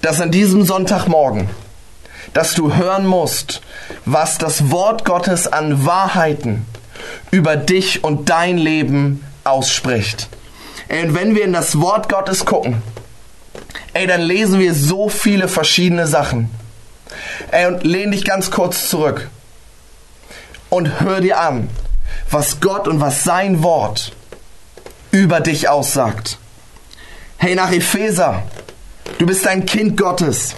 dass 0.06 0.20
an 0.20 0.30
diesem 0.30 0.62
Sonntagmorgen, 0.62 1.50
dass 2.32 2.54
du 2.54 2.72
hören 2.76 3.06
musst, 3.06 3.60
was 4.04 4.38
das 4.38 4.70
Wort 4.70 5.04
Gottes 5.04 5.48
an 5.48 5.84
Wahrheiten 5.84 6.64
über 7.32 7.56
dich 7.56 8.04
und 8.04 8.30
dein 8.30 8.56
Leben 8.56 9.25
ausspricht. 9.42 10.28
Und 10.88 11.16
wenn 11.16 11.34
wir 11.34 11.42
in 11.44 11.52
das 11.52 11.80
Wort 11.80 12.08
Gottes 12.08 12.44
gucken, 12.44 12.80
ey, 13.94 14.06
dann 14.06 14.20
lesen 14.20 14.60
wir 14.60 14.75
so 14.75 15.08
viele 15.08 15.48
verschiedene 15.48 16.06
Sachen. 16.06 16.50
Ey, 17.50 17.66
und 17.66 17.82
lehn 17.82 18.12
dich 18.12 18.25
ganz 18.25 18.52
kurz 18.52 18.88
zurück 18.88 19.28
und 20.70 21.00
hör 21.00 21.20
dir 21.20 21.40
an, 21.40 21.68
was 22.30 22.60
Gott 22.60 22.86
und 22.86 23.00
was 23.00 23.25
sein 23.25 23.64
Wort 23.64 24.12
über 25.10 25.40
dich 25.40 25.68
aussagt. 25.68 26.38
Hey, 27.38 27.56
nach 27.56 27.72
Epheser, 27.72 28.44
du 29.18 29.26
bist 29.26 29.46
ein 29.46 29.64
Kind 29.64 29.96
Gottes. 29.96 30.54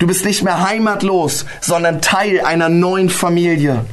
Du 0.00 0.06
bist 0.06 0.24
nicht 0.24 0.42
mehr 0.42 0.66
heimatlos, 0.66 1.44
sondern 1.60 2.00
Teil 2.00 2.40
einer 2.40 2.70
neuen 2.70 3.10
Familie. 3.10 3.84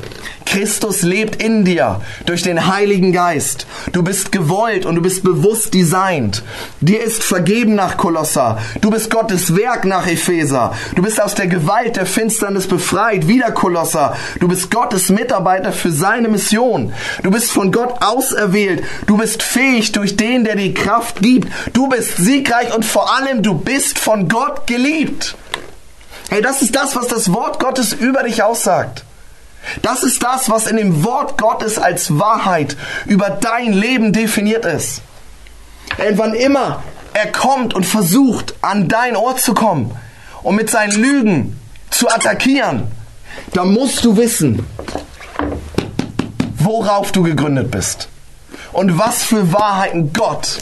Christus 0.46 1.02
lebt 1.02 1.44
in 1.44 1.66
dir 1.66 2.00
durch 2.26 2.44
den 2.44 2.74
Heiligen 2.74 3.12
Geist. 3.12 3.68
Du 3.92 4.04
bist 4.04 4.32
gewollt 4.32 4.86
und 4.86 4.96
du 4.96 5.02
bist 5.02 5.22
bewusst 5.24 5.74
designt. 5.74 6.44
Dir 6.80 7.04
ist 7.04 7.26
vergeben 7.26 7.76
nach 7.76 7.98
Kolosser. 7.98 8.58
Du 8.80 8.90
bist 8.90 9.10
Gottes 9.10 9.58
Werk 9.58 9.84
nach 9.84 10.08
Epheser. 10.08 10.74
Du 10.96 11.02
bist 11.02 11.22
aus 11.22 11.36
der 11.36 11.48
Gewalt 11.48 11.98
der 11.98 12.06
Finsternis 12.06 12.68
befreit, 12.68 13.28
wieder 13.28 13.52
Kolosser. 13.52 14.16
Du 14.40 14.48
bist 14.48 14.72
Gottes 14.72 15.10
Mitarbeiter 15.10 15.74
für 15.74 15.92
seine 15.92 16.30
Mission. 16.30 16.94
Du 17.22 17.32
bist 17.32 17.52
von 17.52 17.74
Gott 17.74 18.02
auserwählt. 18.02 18.82
Du 19.08 19.18
bist 19.18 19.44
fähig 19.44 19.92
durch 19.92 20.16
den, 20.16 20.46
der 20.46 20.56
die 20.56 20.74
Kraft 20.74 21.22
gibt. 21.22 21.50
Du 21.74 21.90
bist 21.90 22.16
siegreich 22.16 22.74
und 22.74 22.86
vor 22.86 23.14
allem 23.18 23.44
du 23.44 23.56
bist 23.56 24.00
von 24.00 24.30
Gott 24.30 24.68
geliebt. 24.68 25.36
Hey, 26.29 26.41
das 26.41 26.62
ist 26.62 26.75
das, 26.75 26.96
was 26.96 27.07
das 27.07 27.31
Wort 27.31 27.60
Gottes 27.60 27.93
über 27.93 28.24
dich 28.24 28.43
aussagt. 28.43 29.03
Das 29.81 30.03
ist 30.03 30.24
das, 30.24 30.50
was 30.50 30.67
in 30.67 30.77
dem 30.77 31.03
Wort 31.03 31.38
Gottes 31.38 31.77
als 31.77 32.17
Wahrheit 32.19 32.75
über 33.05 33.29
dein 33.29 33.74
Leben 33.74 34.13
definiert 34.13 34.65
ist. 34.65 35.01
Und 35.98 36.17
wann 36.17 36.34
immer 36.34 36.84
er 37.13 37.31
kommt 37.31 37.74
und 37.74 37.86
versucht, 37.86 38.55
an 38.62 38.88
dein 38.88 39.15
Ohr 39.15 39.38
zu 39.38 39.53
kommen 39.53 39.98
und 40.43 40.55
mit 40.55 40.69
seinen 40.69 41.01
Lügen 41.01 41.60
zu 41.89 42.10
attackieren, 42.10 42.84
dann 43.53 43.74
musst 43.74 44.03
du 44.03 44.17
wissen, 44.17 44.65
worauf 46.60 47.12
du 47.12 47.24
gegründet 47.24 47.72
bist 47.72 48.10
und 48.74 48.98
was 48.98 49.24
für 49.24 49.51
Wahrheiten 49.53 50.13
Gott 50.13 50.60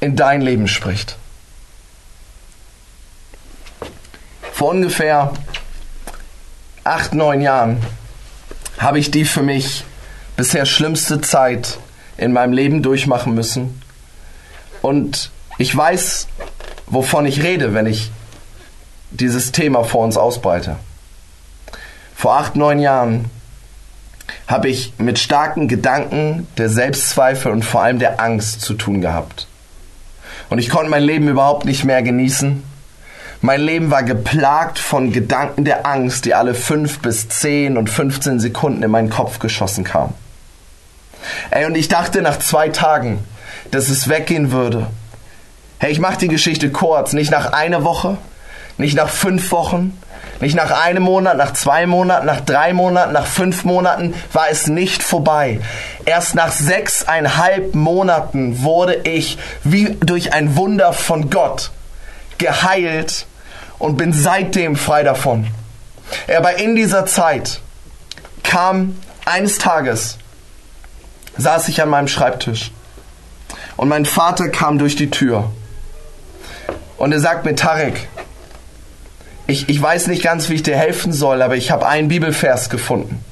in 0.00 0.16
dein 0.16 0.40
Leben 0.40 0.68
spricht. 0.68 1.16
Vor 4.54 4.68
ungefähr 4.68 5.32
acht, 6.84 7.12
neun 7.12 7.40
Jahren 7.40 7.78
habe 8.78 9.00
ich 9.00 9.10
die 9.10 9.24
für 9.24 9.42
mich 9.42 9.84
bisher 10.36 10.64
schlimmste 10.64 11.20
Zeit 11.20 11.76
in 12.18 12.32
meinem 12.32 12.52
Leben 12.52 12.80
durchmachen 12.80 13.34
müssen. 13.34 13.82
Und 14.80 15.32
ich 15.58 15.76
weiß, 15.76 16.28
wovon 16.86 17.26
ich 17.26 17.42
rede, 17.42 17.74
wenn 17.74 17.86
ich 17.86 18.12
dieses 19.10 19.50
Thema 19.50 19.82
vor 19.82 20.04
uns 20.04 20.16
ausbreite. 20.16 20.76
Vor 22.14 22.36
acht, 22.36 22.54
neun 22.54 22.78
Jahren 22.78 23.24
habe 24.46 24.68
ich 24.68 24.92
mit 24.98 25.18
starken 25.18 25.66
Gedanken 25.66 26.46
der 26.58 26.68
Selbstzweifel 26.68 27.50
und 27.50 27.64
vor 27.64 27.82
allem 27.82 27.98
der 27.98 28.20
Angst 28.20 28.60
zu 28.60 28.74
tun 28.74 29.00
gehabt. 29.00 29.48
Und 30.48 30.60
ich 30.60 30.70
konnte 30.70 30.90
mein 30.90 31.02
Leben 31.02 31.26
überhaupt 31.26 31.64
nicht 31.64 31.82
mehr 31.82 32.04
genießen. 32.04 32.62
Mein 33.44 33.60
Leben 33.60 33.90
war 33.90 34.02
geplagt 34.02 34.78
von 34.78 35.12
Gedanken 35.12 35.66
der 35.66 35.84
Angst, 35.84 36.24
die 36.24 36.32
alle 36.32 36.54
fünf 36.54 37.00
bis 37.00 37.28
zehn 37.28 37.76
und 37.76 37.90
15 37.90 38.40
Sekunden 38.40 38.82
in 38.82 38.90
meinen 38.90 39.10
Kopf 39.10 39.38
geschossen 39.38 39.84
kamen. 39.84 40.14
Ey, 41.50 41.66
und 41.66 41.76
ich 41.76 41.88
dachte 41.88 42.22
nach 42.22 42.38
zwei 42.38 42.70
Tagen, 42.70 43.22
dass 43.70 43.90
es 43.90 44.08
weggehen 44.08 44.50
würde. 44.50 44.86
Hey, 45.76 45.92
ich 45.92 46.00
mach 46.00 46.16
die 46.16 46.28
Geschichte 46.28 46.70
kurz. 46.70 47.12
Nicht 47.12 47.30
nach 47.30 47.52
einer 47.52 47.84
Woche, 47.84 48.16
nicht 48.78 48.96
nach 48.96 49.10
fünf 49.10 49.52
Wochen, 49.52 50.00
nicht 50.40 50.56
nach 50.56 50.70
einem 50.70 51.02
Monat, 51.02 51.36
nach 51.36 51.52
zwei 51.52 51.84
Monaten, 51.84 52.24
nach 52.24 52.40
drei 52.40 52.72
Monaten, 52.72 53.12
nach 53.12 53.26
fünf 53.26 53.64
Monaten 53.64 54.14
war 54.32 54.48
es 54.50 54.68
nicht 54.68 55.02
vorbei. 55.02 55.60
Erst 56.06 56.34
nach 56.34 56.50
sechseinhalb 56.50 57.74
Monaten 57.74 58.62
wurde 58.62 59.02
ich 59.04 59.36
wie 59.64 59.98
durch 60.00 60.32
ein 60.32 60.56
Wunder 60.56 60.94
von 60.94 61.28
Gott 61.28 61.72
geheilt 62.38 63.26
und 63.78 63.96
bin 63.96 64.12
seitdem 64.12 64.76
frei 64.76 65.02
davon. 65.02 65.46
Aber 66.34 66.58
in 66.58 66.76
dieser 66.76 67.06
Zeit 67.06 67.60
kam 68.42 68.98
eines 69.24 69.58
Tages, 69.58 70.18
saß 71.36 71.68
ich 71.68 71.82
an 71.82 71.88
meinem 71.88 72.08
Schreibtisch 72.08 72.70
und 73.76 73.88
mein 73.88 74.04
Vater 74.04 74.48
kam 74.48 74.78
durch 74.78 74.96
die 74.96 75.10
Tür 75.10 75.50
und 76.96 77.12
er 77.12 77.20
sagt 77.20 77.44
mir, 77.44 77.56
Tarek, 77.56 78.08
ich, 79.46 79.68
ich 79.68 79.80
weiß 79.80 80.06
nicht 80.06 80.22
ganz, 80.22 80.48
wie 80.48 80.54
ich 80.54 80.62
dir 80.62 80.76
helfen 80.76 81.12
soll, 81.12 81.42
aber 81.42 81.56
ich 81.56 81.70
habe 81.70 81.86
einen 81.86 82.08
Bibelvers 82.08 82.70
gefunden, 82.70 83.22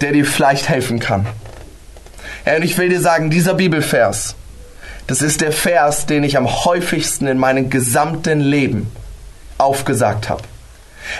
der 0.00 0.12
dir 0.12 0.24
vielleicht 0.24 0.68
helfen 0.68 1.00
kann. 1.00 1.26
Ja, 2.46 2.56
und 2.56 2.62
ich 2.62 2.78
will 2.78 2.88
dir 2.88 3.00
sagen, 3.00 3.30
dieser 3.30 3.54
Bibelvers, 3.54 4.36
das 5.06 5.20
ist 5.20 5.40
der 5.40 5.52
Vers, 5.52 6.06
den 6.06 6.24
ich 6.24 6.36
am 6.36 6.64
häufigsten 6.64 7.26
in 7.26 7.38
meinem 7.38 7.68
gesamten 7.68 8.40
Leben 8.40 8.90
aufgesagt 9.58 10.28
habe. 10.28 10.42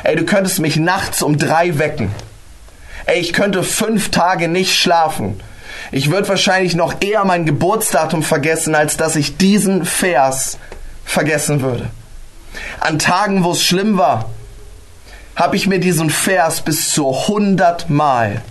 Ey, 0.05 0.17
du 0.17 0.25
könntest 0.25 0.61
mich 0.61 0.77
nachts 0.77 1.23
um 1.23 1.39
drei 1.39 1.79
wecken. 1.79 2.11
Ey, 3.07 3.21
ich 3.21 3.33
könnte 3.33 3.63
fünf 3.63 4.11
Tage 4.11 4.49
nicht 4.49 4.79
schlafen. 4.79 5.41
Ich 5.93 6.11
würde 6.11 6.29
wahrscheinlich 6.29 6.75
noch 6.75 7.01
eher 7.01 7.25
mein 7.25 7.47
Geburtsdatum 7.47 8.23
vergessen, 8.23 8.75
als 8.75 8.97
dass 8.97 9.17
ich 9.17 9.37
diesen 9.37 9.85
Vers 9.85 10.59
vergessen 11.05 11.63
würde. 11.63 11.89
An 12.81 12.99
Tagen, 12.99 13.45
wo 13.45 13.53
es 13.53 13.63
schlimm 13.63 13.97
war, 13.97 14.31
habe 15.37 15.57
ich 15.57 15.67
mir 15.67 15.79
diesen 15.79 16.11
Vers 16.11 16.61
bis 16.61 16.91
zu 16.91 17.09
100 17.09 17.89
Mal 17.89 18.43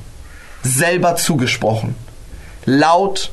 selber 0.63 1.15
zugesprochen. 1.15 1.95
Laut, 2.65 3.31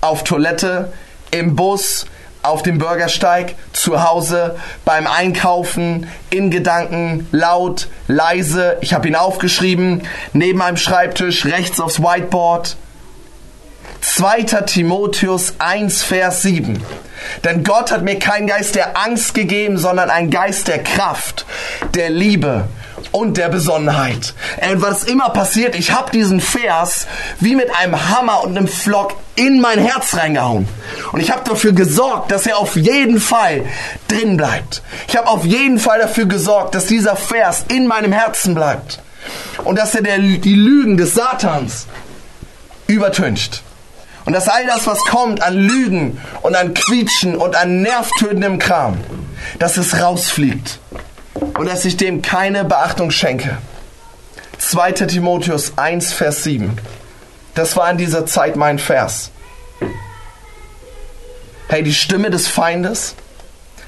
auf 0.00 0.24
Toilette, 0.24 0.92
im 1.30 1.56
Bus, 1.56 2.06
auf 2.42 2.62
dem 2.62 2.78
Bürgersteig, 2.78 3.54
zu 3.72 4.02
Hause, 4.02 4.56
beim 4.84 5.06
Einkaufen, 5.06 6.06
in 6.30 6.50
Gedanken, 6.50 7.28
laut, 7.32 7.88
leise. 8.08 8.78
Ich 8.80 8.94
habe 8.94 9.08
ihn 9.08 9.16
aufgeschrieben, 9.16 10.02
neben 10.32 10.58
meinem 10.58 10.76
Schreibtisch, 10.76 11.44
rechts 11.44 11.80
aufs 11.80 12.00
Whiteboard. 12.00 12.76
2. 14.00 14.44
Timotheus 14.64 15.54
1, 15.58 16.02
Vers 16.02 16.42
7. 16.42 16.82
Denn 17.44 17.64
Gott 17.64 17.92
hat 17.92 18.02
mir 18.02 18.18
keinen 18.18 18.46
Geist 18.46 18.74
der 18.74 18.96
Angst 18.96 19.34
gegeben, 19.34 19.76
sondern 19.76 20.08
einen 20.08 20.30
Geist 20.30 20.68
der 20.68 20.82
Kraft, 20.82 21.44
der 21.94 22.08
Liebe 22.08 22.68
und 23.12 23.36
der 23.36 23.48
Besonnenheit. 23.48 24.34
Und 24.70 24.82
was 24.82 25.04
immer 25.04 25.30
passiert, 25.30 25.74
ich 25.74 25.92
habe 25.92 26.10
diesen 26.10 26.40
Vers 26.40 27.06
wie 27.40 27.54
mit 27.54 27.74
einem 27.74 28.08
Hammer 28.08 28.42
und 28.44 28.56
einem 28.56 28.68
Flock 28.68 29.14
in 29.36 29.60
mein 29.60 29.78
Herz 29.78 30.14
reingehauen. 30.16 30.68
Und 31.12 31.20
ich 31.20 31.30
habe 31.30 31.48
dafür 31.48 31.72
gesorgt, 31.72 32.30
dass 32.30 32.46
er 32.46 32.58
auf 32.58 32.76
jeden 32.76 33.20
Fall 33.20 33.64
drin 34.08 34.36
bleibt. 34.36 34.82
Ich 35.08 35.16
habe 35.16 35.28
auf 35.28 35.44
jeden 35.44 35.78
Fall 35.78 35.98
dafür 35.98 36.26
gesorgt, 36.26 36.74
dass 36.74 36.86
dieser 36.86 37.16
Vers 37.16 37.64
in 37.68 37.86
meinem 37.86 38.12
Herzen 38.12 38.54
bleibt. 38.54 39.00
Und 39.64 39.78
dass 39.78 39.94
er 39.94 40.02
der, 40.02 40.18
die 40.18 40.54
Lügen 40.54 40.96
des 40.96 41.14
Satans 41.14 41.86
übertüncht. 42.86 43.62
Und 44.24 44.34
dass 44.34 44.48
all 44.48 44.66
das, 44.66 44.86
was 44.86 44.98
kommt 45.00 45.42
an 45.42 45.54
Lügen 45.54 46.20
und 46.42 46.54
an 46.54 46.74
Quietschen 46.74 47.36
und 47.36 47.56
an 47.56 47.82
nervtötendem 47.82 48.58
Kram, 48.58 48.98
dass 49.58 49.76
es 49.76 50.00
rausfliegt 50.00 50.78
und 51.40 51.66
dass 51.66 51.84
ich 51.84 51.96
dem 51.96 52.22
keine 52.22 52.64
Beachtung 52.64 53.10
schenke. 53.10 53.58
2. 54.58 54.92
Timotheus 54.92 55.78
1, 55.78 56.12
Vers 56.12 56.44
7. 56.44 56.76
Das 57.54 57.76
war 57.76 57.90
in 57.90 57.98
dieser 57.98 58.26
Zeit 58.26 58.56
mein 58.56 58.78
Vers. 58.78 59.30
Hey, 61.68 61.82
die 61.82 61.94
Stimme 61.94 62.30
des 62.30 62.46
Feindes, 62.46 63.14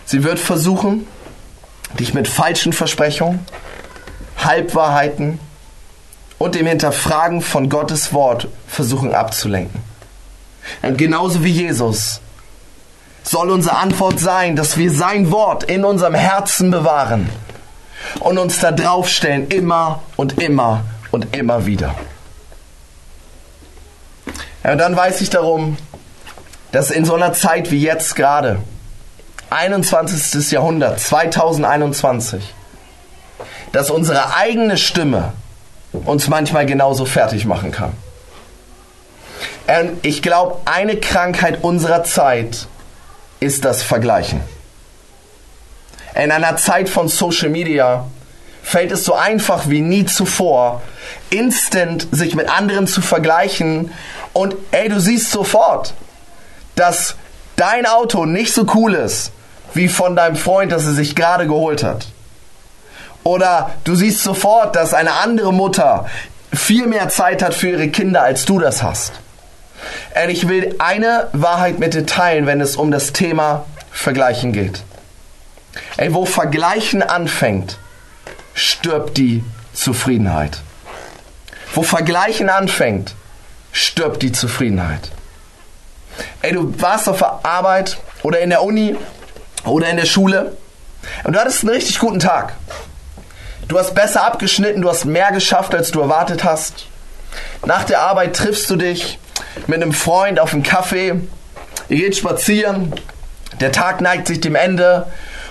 sie 0.05 0.25
wird 0.25 0.39
versuchen, 0.39 1.07
dich 1.99 2.15
mit 2.15 2.27
falschen 2.27 2.73
Versprechungen, 2.73 3.45
Halbwahrheiten 4.39 5.39
und 6.39 6.55
dem 6.55 6.67
Hinterfragen 6.67 7.43
von 7.43 7.69
Gottes 7.69 8.13
Wort 8.13 8.49
versuchen 8.67 9.15
abzulenken. 9.15 9.83
Und 10.83 10.97
genauso 10.97 11.45
wie 11.45 11.51
Jesus 11.51 12.21
soll 13.23 13.51
unsere 13.51 13.77
Antwort 13.77 14.19
sein, 14.19 14.57
dass 14.57 14.77
wir 14.77 14.91
sein 14.91 15.31
Wort 15.31 15.65
in 15.65 15.85
unserem 15.85 16.15
Herzen 16.15 16.71
bewahren 16.71 17.29
und 18.21 18.39
uns 18.39 18.61
da 18.61 18.73
draufstellen, 18.73 19.49
immer 19.49 20.03
und 20.17 20.41
immer 20.43 20.85
und 21.11 21.37
immer 21.37 21.67
wieder. 21.67 21.95
Ja, 24.65 24.73
und 24.73 24.79
dann 24.79 24.97
weiß 24.97 25.21
ich 25.21 25.31
darum, 25.31 25.77
dass 26.71 26.91
in 26.91 27.05
so 27.05 27.15
einer 27.15 27.33
Zeit 27.33 27.71
wie 27.71 27.83
jetzt 27.83 28.15
gerade, 28.17 28.59
21. 29.51 30.51
Jahrhundert, 30.51 30.99
2021, 30.99 32.55
dass 33.73 33.91
unsere 33.91 34.35
eigene 34.35 34.79
Stimme 34.79 35.33
uns 35.93 36.29
manchmal 36.29 36.65
genauso 36.65 37.05
fertig 37.05 37.45
machen 37.45 37.71
kann. 37.71 37.93
Und 39.67 40.05
ich 40.05 40.23
glaube, 40.23 40.61
eine 40.65 40.97
Krankheit 40.97 41.63
unserer 41.63 42.05
Zeit 42.05 42.67
ist 43.41 43.65
das 43.65 43.83
Vergleichen. 43.83 44.41
In 46.15 46.31
einer 46.31 46.57
Zeit 46.57 46.89
von 46.89 47.09
Social 47.09 47.49
Media 47.49 48.05
fällt 48.63 48.93
es 48.93 49.05
so 49.05 49.15
einfach 49.15 49.69
wie 49.69 49.81
nie 49.81 50.05
zuvor, 50.05 50.83
instant 51.31 52.07
sich 52.13 52.35
mit 52.35 52.49
anderen 52.49 52.87
zu 52.87 53.03
vergleichen 53.03 53.93
und 54.33 54.55
ey, 54.71 54.89
du 54.89 55.01
siehst 55.01 55.31
sofort, 55.31 55.95
dass 56.75 57.17
dein 57.57 57.87
Auto 57.87 58.25
nicht 58.25 58.53
so 58.53 58.67
cool 58.75 58.95
ist 58.95 59.33
wie 59.75 59.89
von 59.89 60.17
deinem 60.17 60.37
Freund, 60.37 60.71
das 60.71 60.85
er 60.85 60.93
sich 60.93 61.17
gerade 61.17 61.47
geholt 61.47 61.83
hat. 61.83 62.07
Oder 63.25 63.71
du 63.85 63.95
siehst 63.95 64.23
sofort, 64.23 64.77
dass 64.77 64.95
eine 64.95 65.13
andere 65.13 65.53
Mutter 65.53 66.07
viel 66.53 66.87
mehr 66.87 67.09
Zeit 67.09 67.43
hat 67.43 67.55
für 67.55 67.71
ihre 67.71 67.89
Kinder, 67.89 68.23
als 68.23 68.45
du 68.45 68.59
das 68.59 68.83
hast. 68.83 69.13
Und 70.23 70.31
ich 70.31 70.49
will 70.49 70.75
eine 70.79 71.29
Wahrheit 71.33 71.79
mit 71.79 71.95
dir 71.95 72.05
teilen, 72.05 72.47
wenn 72.47 72.61
es 72.61 72.77
um 72.77 72.91
das 72.91 73.13
Thema 73.13 73.65
Vergleichen 73.91 74.53
geht. 74.53 74.83
Ey, 75.97 76.13
wo 76.13 76.27
Vergleichen 76.27 77.03
anfängt, 77.03 77.79
stirbt 78.55 79.17
die 79.17 79.45
Zufriedenheit. 79.73 80.59
Wo 81.75 81.83
Vergleichen 81.83 82.51
anfängt, 82.51 83.15
stirbt 83.73 84.23
die 84.23 84.33
Zufriedenheit. 84.33 85.11
Ey, 86.43 86.53
du 86.53 86.81
warst 86.81 87.09
auf 87.09 87.19
der 87.19 87.41
Arbeit 87.45 87.99
oder 88.23 88.41
in 88.41 88.51
der 88.51 88.63
Uni 88.63 88.97
oder 89.65 89.89
in 89.89 89.97
der 89.97 90.05
Schule 90.05 90.57
und 91.25 91.35
du 91.35 91.41
hattest 91.41 91.63
einen 91.63 91.75
richtig 91.75 91.99
guten 91.99 92.19
Tag. 92.19 92.55
Du 93.69 93.79
hast 93.79 93.95
besser 93.95 94.25
abgeschnitten, 94.25 94.83
du 94.83 94.91
hast 94.91 95.05
mehr 95.05 95.33
geschafft, 95.33 95.75
als 95.75 95.91
du 95.91 96.01
erwartet 96.01 96.45
hast. 96.45 96.87
Nach 97.65 97.85
der 97.85 98.03
Arbeit 98.03 98.37
triffst 98.37 98.69
du 98.69 98.77
dich 98.77 99.19
mit 99.67 99.83
einem 99.83 99.93
Freund 99.93 100.39
auf 100.39 100.53
einen 100.53 100.63
Kaffee. 100.63 101.21
Ihr 101.89 101.97
geht 101.97 102.17
spazieren. 102.17 102.93
Der 103.61 103.73
Tag 103.73 104.01
neigt 104.01 104.27
sich 104.27 104.41
dem 104.41 104.57
Ende 104.57 105.07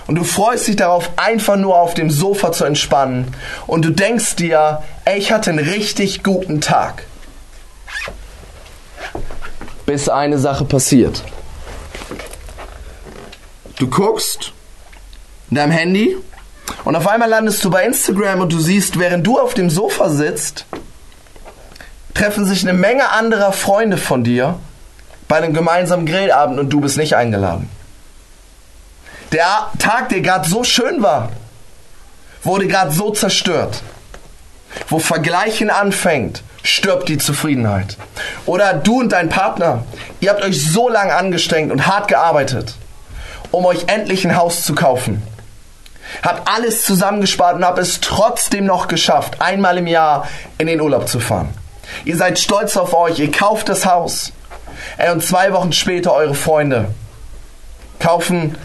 und 0.06 0.16
du 0.16 0.24
freust 0.24 0.68
dich 0.68 0.76
darauf, 0.76 1.10
einfach 1.16 1.56
nur 1.56 1.78
auf 1.78 1.94
dem 1.94 2.10
Sofa 2.10 2.52
zu 2.52 2.64
entspannen. 2.64 3.34
Und 3.66 3.84
du 3.84 3.90
denkst 3.90 4.36
dir, 4.36 4.82
ey, 5.04 5.18
ich 5.18 5.32
hatte 5.32 5.50
einen 5.50 5.58
richtig 5.60 6.22
guten 6.22 6.60
Tag. 6.60 7.04
Bis 9.86 10.08
eine 10.08 10.38
Sache 10.38 10.64
passiert. 10.64 11.22
Du 13.78 13.88
guckst 13.88 14.52
in 15.50 15.56
deinem 15.56 15.72
Handy 15.72 16.16
und 16.84 16.96
auf 16.96 17.06
einmal 17.08 17.28
landest 17.28 17.64
du 17.64 17.70
bei 17.70 17.84
Instagram 17.84 18.40
und 18.40 18.52
du 18.52 18.58
siehst, 18.58 18.98
während 18.98 19.26
du 19.26 19.38
auf 19.38 19.54
dem 19.54 19.70
Sofa 19.70 20.08
sitzt, 20.08 20.66
treffen 22.14 22.46
sich 22.46 22.62
eine 22.62 22.76
Menge 22.76 23.10
anderer 23.10 23.52
Freunde 23.52 23.96
von 23.96 24.24
dir 24.24 24.58
bei 25.28 25.38
einem 25.38 25.54
gemeinsamen 25.54 26.06
Grillabend 26.06 26.58
und 26.58 26.70
du 26.70 26.80
bist 26.80 26.96
nicht 26.96 27.16
eingeladen. 27.16 27.68
Der 29.32 29.70
Tag, 29.78 30.10
der 30.10 30.20
gerade 30.20 30.48
so 30.48 30.62
schön 30.62 31.02
war, 31.02 31.30
wurde 32.42 32.66
gerade 32.66 32.92
so 32.92 33.10
zerstört. 33.10 33.82
Wo 34.88 34.98
Vergleichen 34.98 35.70
anfängt, 35.70 36.42
stirbt 36.62 37.08
die 37.08 37.18
Zufriedenheit. 37.18 37.96
Oder 38.46 38.74
du 38.74 39.00
und 39.00 39.12
dein 39.12 39.28
Partner, 39.28 39.84
ihr 40.20 40.30
habt 40.30 40.42
euch 40.42 40.64
so 40.70 40.88
lange 40.88 41.14
angestrengt 41.14 41.72
und 41.72 41.86
hart 41.86 42.08
gearbeitet, 42.08 42.74
um 43.50 43.64
euch 43.64 43.84
endlich 43.86 44.24
ein 44.26 44.36
Haus 44.36 44.62
zu 44.62 44.74
kaufen. 44.74 45.22
Habt 46.22 46.48
alles 46.48 46.82
zusammengespart 46.82 47.56
und 47.56 47.64
habt 47.64 47.78
es 47.78 48.00
trotzdem 48.00 48.66
noch 48.66 48.86
geschafft, 48.86 49.40
einmal 49.40 49.78
im 49.78 49.86
Jahr 49.86 50.28
in 50.58 50.66
den 50.66 50.80
Urlaub 50.80 51.08
zu 51.08 51.20
fahren. 51.20 51.48
Ihr 52.04 52.16
seid 52.16 52.38
stolz 52.38 52.76
auf 52.76 52.92
euch, 52.92 53.18
ihr 53.18 53.30
kauft 53.30 53.68
das 53.68 53.86
Haus. 53.86 54.32
Und 55.12 55.24
zwei 55.24 55.52
Wochen 55.52 55.72
später 55.72 56.12
eure 56.12 56.34
Freunde 56.34 56.88
kaufen 57.98 58.56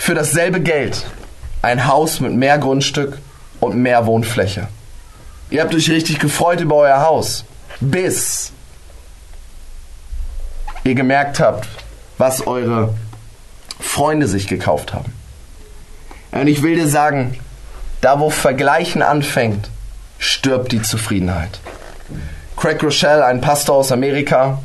für 0.00 0.14
dasselbe 0.14 0.60
Geld 0.62 1.04
ein 1.60 1.86
Haus 1.86 2.20
mit 2.20 2.32
mehr 2.32 2.56
Grundstück 2.56 3.18
und 3.60 3.76
mehr 3.76 4.06
Wohnfläche. 4.06 4.66
Ihr 5.50 5.60
habt 5.60 5.74
euch 5.74 5.90
richtig 5.90 6.18
gefreut 6.18 6.62
über 6.62 6.76
euer 6.76 7.02
Haus, 7.02 7.44
bis 7.80 8.50
ihr 10.84 10.94
gemerkt 10.94 11.38
habt, 11.38 11.68
was 12.16 12.46
eure 12.46 12.94
Freunde 13.78 14.26
sich 14.26 14.46
gekauft 14.46 14.94
haben. 14.94 15.12
Und 16.32 16.46
ich 16.46 16.62
will 16.62 16.76
dir 16.76 16.88
sagen, 16.88 17.38
da 18.00 18.20
wo 18.20 18.30
Vergleichen 18.30 19.02
anfängt, 19.02 19.68
stirbt 20.18 20.72
die 20.72 20.80
Zufriedenheit. 20.80 21.60
Craig 22.56 22.82
Rochelle, 22.82 23.26
ein 23.26 23.42
Pastor 23.42 23.76
aus 23.76 23.92
Amerika, 23.92 24.62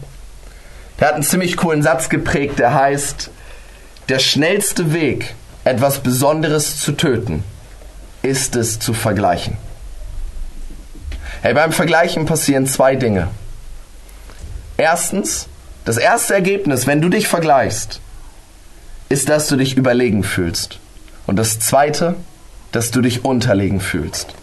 der 0.97 1.09
hat 1.09 1.15
einen 1.15 1.23
ziemlich 1.23 1.57
coolen 1.57 1.83
Satz 1.83 2.07
geprägt, 2.07 2.57
der 2.57 2.73
heißt, 2.73 3.31
der 4.09 4.19
schnellste 4.19 4.93
Weg, 4.93 5.35
etwas 5.63 5.99
Besonderes 5.99 6.79
zu 6.79 6.91
töten, 6.91 7.43
ist 8.21 8.55
es 8.55 8.79
zu 8.79 8.93
vergleichen. 8.93 9.57
Hey, 11.41 11.53
beim 11.53 11.71
Vergleichen 11.71 12.25
passieren 12.25 12.67
zwei 12.67 12.95
Dinge. 12.95 13.27
Erstens, 14.77 15.47
das 15.85 15.97
erste 15.97 16.33
Ergebnis, 16.33 16.87
wenn 16.87 17.01
du 17.01 17.09
dich 17.09 17.27
vergleichst, 17.27 17.99
ist, 19.09 19.29
dass 19.29 19.47
du 19.47 19.55
dich 19.55 19.77
überlegen 19.77 20.23
fühlst. 20.23 20.79
Und 21.27 21.37
das 21.37 21.59
zweite, 21.59 22.15
dass 22.71 22.91
du 22.91 23.01
dich 23.01 23.25
unterlegen 23.25 23.79
fühlst. 23.79 24.33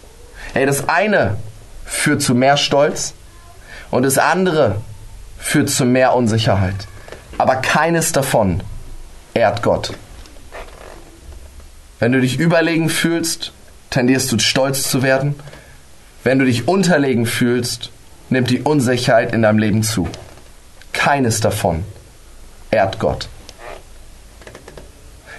Hey, 0.55 0.67
das 0.67 0.89
eine 0.89 1.37
führt 1.85 2.23
zu 2.23 2.35
mehr 2.35 2.57
Stolz 2.57 3.15
und 3.91 4.05
das 4.05 4.19
andere 4.19 4.77
führt 5.39 5.71
zu 5.71 5.85
mehr 5.85 6.15
Unsicherheit. 6.15 6.87
Aber 7.39 7.57
keines 7.57 8.13
davon 8.13 8.63
ehrt 9.35 9.63
Gott. 9.63 9.93
Wenn 11.99 12.13
du 12.13 12.21
dich 12.21 12.39
überlegen 12.39 12.89
fühlst, 12.89 13.53
tendierst 13.91 14.31
du 14.33 14.39
stolz 14.39 14.89
zu 14.91 15.03
werden 15.03 15.35
wenn 16.25 16.39
du 16.39 16.45
dich 16.45 16.69
unterlegen 16.69 17.27
fühlst, 17.27 17.91
nimmt 18.31 18.51
die 18.51 18.61
Unsicherheit 18.61 19.33
in 19.33 19.43
deinem 19.43 19.59
Leben 19.59 19.83
zu. 19.83 20.09
Keines 20.93 21.41
davon 21.41 21.85
ehrt 22.71 22.99
Gott. 22.99 23.29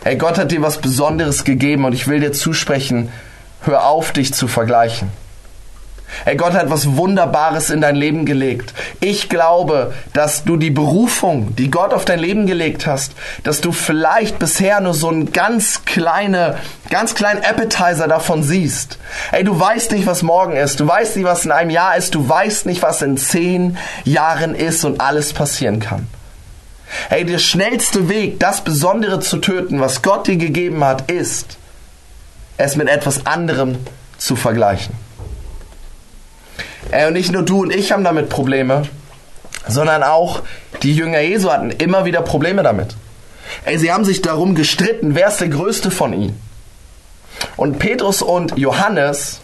Ey, 0.04 0.18
Gott 0.18 0.38
hat 0.38 0.52
dir 0.52 0.62
was 0.62 0.80
Besonderes 0.80 1.46
gegeben 1.46 1.86
und 1.86 1.94
ich 1.94 2.08
will 2.08 2.20
dir 2.20 2.34
zusprechen, 2.34 3.10
hör 3.62 3.86
auf, 3.86 4.12
dich 4.12 4.34
zu 4.34 4.50
vergleichen. 4.50 5.10
Ey, 6.26 6.36
Gott 6.36 6.54
hat 6.54 6.70
was 6.70 6.96
Wunderbares 6.96 7.70
in 7.70 7.82
dein 7.82 7.96
Leben 7.96 8.26
gelegt. 8.26 8.74
Ich 9.00 9.30
glaube, 9.30 9.94
dass 10.14 10.44
du 10.44 10.58
die 10.58 10.70
Berufung, 10.70 11.56
die 11.56 11.70
Gott 11.70 11.94
auf 11.94 12.06
dein 12.06 12.20
Leben 12.20 12.46
gelegt 12.46 12.88
hast, 12.88 13.14
dass 13.44 13.62
du 13.62 13.72
vielleicht 13.72 14.40
bisher 14.40 14.80
nur 14.82 14.94
so 14.94 15.10
einen 15.10 15.32
ganz 15.32 15.86
kleine, 15.86 16.58
ganz 16.90 17.16
kleinen 17.16 17.44
Appetizer 17.44 18.08
davon 18.08 18.44
siehst. 18.44 19.00
Ey, 19.32 19.44
du 19.44 19.60
weißt 19.60 19.92
nicht, 19.92 20.08
was 20.08 20.24
morgen 20.24 20.56
ist. 20.56 20.80
Du 20.80 20.88
weißt 20.88 21.18
nicht, 21.18 21.26
was 21.26 21.46
in 21.46 21.52
einem 21.52 21.70
Jahr 21.70 21.98
ist. 21.98 22.16
Du 22.16 22.28
weißt 22.28 22.66
nicht, 22.66 22.82
was 22.82 23.02
in 23.02 23.18
zehn 23.18 23.78
Jahren 24.06 24.56
ist 24.56 24.86
und 24.86 25.02
alles 25.02 25.34
passieren 25.34 25.80
kann. 25.80 26.08
Ey, 27.10 27.26
der 27.26 27.40
schnellste 27.40 28.08
Weg, 28.08 28.40
das 28.40 28.62
Besondere 28.62 29.20
zu 29.20 29.38
töten, 29.38 29.80
was 29.80 30.02
Gott 30.02 30.28
dir 30.28 30.38
gegeben 30.38 30.84
hat, 30.84 31.10
ist, 31.10 31.58
es 32.58 32.76
mit 32.76 32.88
etwas 32.88 33.26
anderem 33.26 33.78
zu 34.18 34.36
vergleichen. 34.36 35.03
Ey, 36.94 37.08
und 37.08 37.14
nicht 37.14 37.32
nur 37.32 37.44
du 37.44 37.64
und 37.64 37.74
ich 37.74 37.92
haben 37.92 38.04
damit 38.04 38.30
Probleme, 38.30 38.84
sondern 39.68 40.04
auch 40.04 40.44
die 40.84 40.96
Jünger 40.96 41.22
Jesu 41.22 41.52
hatten 41.52 41.72
immer 41.72 42.06
wieder 42.06 42.22
Probleme 42.22 42.62
damit. 42.62 42.96
Ey, 43.66 43.80
sie 43.80 43.92
haben 43.92 44.06
sich 44.06 44.22
darum 44.22 44.54
gestritten, 44.54 45.16
wer 45.16 45.30
ist 45.30 45.42
der 45.42 45.50
Größte 45.50 45.90
von 45.90 46.14
ihnen. 46.14 46.40
Und 47.58 47.80
Petrus 47.80 48.22
und 48.22 48.58
Johannes, 48.60 49.42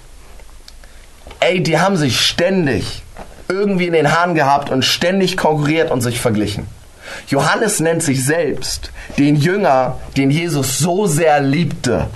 ey, 1.39 1.63
die 1.63 1.79
haben 1.79 1.97
sich 1.97 2.21
ständig 2.21 3.01
irgendwie 3.47 3.87
in 3.87 3.93
den 3.93 4.11
Haaren 4.11 4.35
gehabt 4.35 4.69
und 4.69 4.85
ständig 4.85 5.35
konkurriert 5.35 5.89
und 5.89 6.01
sich 6.01 6.21
verglichen. 6.21 6.67
Johannes 7.27 7.79
nennt 7.79 8.03
sich 8.03 8.23
selbst 8.23 8.91
den 9.17 9.35
Jünger, 9.35 9.97
den 10.15 10.29
Jesus 10.29 10.77
so 10.77 11.07
sehr 11.07 11.39
liebte, 11.39 12.07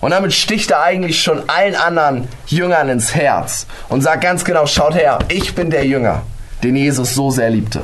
und 0.00 0.12
damit 0.12 0.32
sticht 0.32 0.70
er 0.70 0.82
eigentlich 0.82 1.22
schon 1.22 1.48
allen 1.48 1.74
anderen 1.74 2.28
Jüngern 2.46 2.88
ins 2.88 3.14
Herz 3.14 3.66
und 3.88 4.00
sagt 4.00 4.22
ganz 4.22 4.44
genau, 4.44 4.66
schaut 4.66 4.94
her, 4.94 5.18
ich 5.28 5.54
bin 5.54 5.70
der 5.70 5.84
Jünger, 5.86 6.22
den 6.62 6.76
Jesus 6.76 7.14
so 7.14 7.30
sehr 7.30 7.50
liebte. 7.50 7.82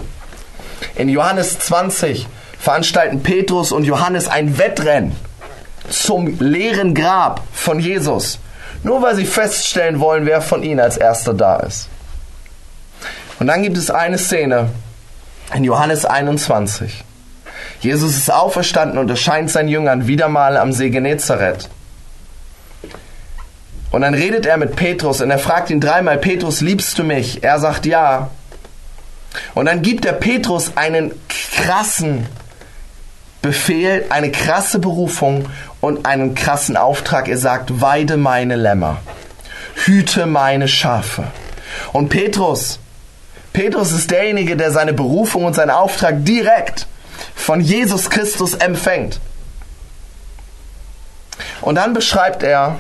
In 0.95 1.09
Johannes 1.09 1.59
20 1.59 2.27
veranstalten 2.59 3.23
Petrus 3.23 3.73
und 3.73 3.85
Johannes 3.85 4.29
ein 4.29 4.59
Wettrennen 4.59 5.15
zum 5.91 6.39
leeren 6.41 6.95
Grab 6.95 7.43
von 7.53 7.81
Jesus, 7.81 8.39
nur 8.83 9.03
weil 9.03 9.15
sie 9.15 9.27
feststellen 9.27 10.01
wollen, 10.01 10.27
wer 10.27 10.41
von 10.41 10.63
ihnen 10.63 10.81
als 10.81 10.97
erster 10.97 11.35
da 11.35 11.57
ist. 11.57 11.89
Und 13.39 13.49
dann 13.49 13.63
gibt 13.63 13.77
es 13.77 13.91
eine 13.91 14.19
Szene 14.19 14.71
in 15.55 15.65
Johannes 15.65 16.07
21. 16.07 17.05
Jesus 17.81 18.17
ist 18.17 18.33
auferstanden 18.33 18.99
und 18.99 19.11
erscheint 19.11 19.51
seinen 19.51 19.69
Jüngern 19.69 20.07
wieder 20.07 20.29
mal 20.29 20.57
am 20.57 20.73
See 20.73 20.91
Genezareth. 20.91 21.69
Und 23.97 24.03
dann 24.03 24.13
redet 24.13 24.45
er 24.45 24.59
mit 24.59 24.77
Petrus 24.77 25.23
und 25.23 25.31
er 25.31 25.39
fragt 25.39 25.71
ihn 25.71 25.81
dreimal, 25.81 26.19
Petrus, 26.19 26.61
liebst 26.61 26.99
du 26.99 27.03
mich? 27.03 27.43
Er 27.43 27.59
sagt 27.59 27.87
ja. 27.87 28.29
Und 29.55 29.65
dann 29.65 29.81
gibt 29.81 30.05
er 30.05 30.13
Petrus 30.13 30.73
einen 30.77 31.13
krassen 31.31 32.27
Befehl, 33.41 34.05
eine 34.11 34.31
krasse 34.31 34.81
Berufung 34.81 35.49
und 35.81 36.05
einen 36.05 36.35
krassen 36.35 36.77
Auftrag. 36.77 37.27
Er 37.27 37.39
sagt, 37.39 37.81
weide 37.81 38.19
meine 38.19 38.57
Lämmer, 38.57 38.99
hüte 39.87 40.27
meine 40.27 40.69
Schafe. 40.69 41.29
Und 41.95 42.11
Petrus, 42.11 42.79
Petrus 43.55 43.93
ist 43.93 44.11
derjenige, 44.11 44.59
der 44.59 44.73
seine 44.73 44.93
Berufung 44.93 45.47
und 45.47 45.55
seinen 45.55 45.71
Auftrag 45.71 46.23
direkt 46.23 46.87
von 47.35 47.63
Jesus 47.63 48.11
Christus 48.11 48.53
empfängt. 48.53 49.21
Und 51.63 51.77
dann 51.77 51.95
beschreibt 51.95 52.43
er, 52.43 52.77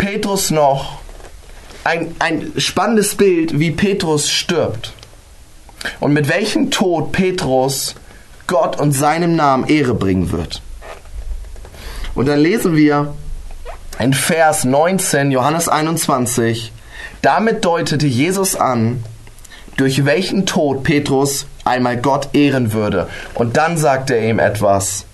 Petrus 0.00 0.50
noch 0.50 0.98
ein, 1.84 2.16
ein 2.20 2.52
spannendes 2.56 3.16
Bild, 3.16 3.60
wie 3.60 3.70
Petrus 3.70 4.30
stirbt. 4.30 4.94
Und 6.00 6.14
mit 6.14 6.26
welchem 6.30 6.70
Tod 6.70 7.12
Petrus 7.12 7.94
Gott 8.46 8.80
und 8.80 8.92
seinem 8.92 9.36
Namen 9.36 9.68
Ehre 9.68 9.92
bringen 9.92 10.32
wird. 10.32 10.62
Und 12.14 12.28
dann 12.28 12.40
lesen 12.40 12.76
wir 12.76 13.14
in 13.98 14.14
Vers 14.14 14.64
19, 14.64 15.32
Johannes 15.32 15.68
21, 15.68 16.72
damit 17.20 17.66
deutete 17.66 18.06
Jesus 18.06 18.56
an, 18.56 19.04
durch 19.76 20.06
welchen 20.06 20.46
Tod 20.46 20.82
Petrus 20.82 21.44
einmal 21.64 21.98
Gott 21.98 22.30
ehren 22.32 22.72
würde. 22.72 23.06
Und 23.34 23.58
dann 23.58 23.76
sagte 23.76 24.14
er 24.14 24.30
ihm 24.30 24.38
etwas 24.38 25.04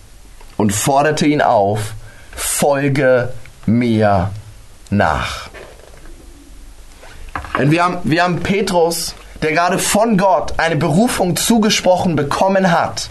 und 0.57 0.72
forderte 0.72 1.27
ihn 1.27 1.42
auf, 1.42 1.94
folge 2.37 3.33
mir 3.66 4.31
nach. 4.90 5.49
Denn 7.59 7.70
wir 7.70 7.85
haben, 7.85 7.99
wir 8.05 8.22
haben 8.22 8.42
Petrus, 8.42 9.14
der 9.42 9.53
gerade 9.53 9.79
von 9.79 10.18
Gott 10.18 10.55
eine 10.59 10.77
Berufung 10.77 11.37
zugesprochen 11.37 12.16
bekommen 12.16 12.70
hat. 12.70 13.09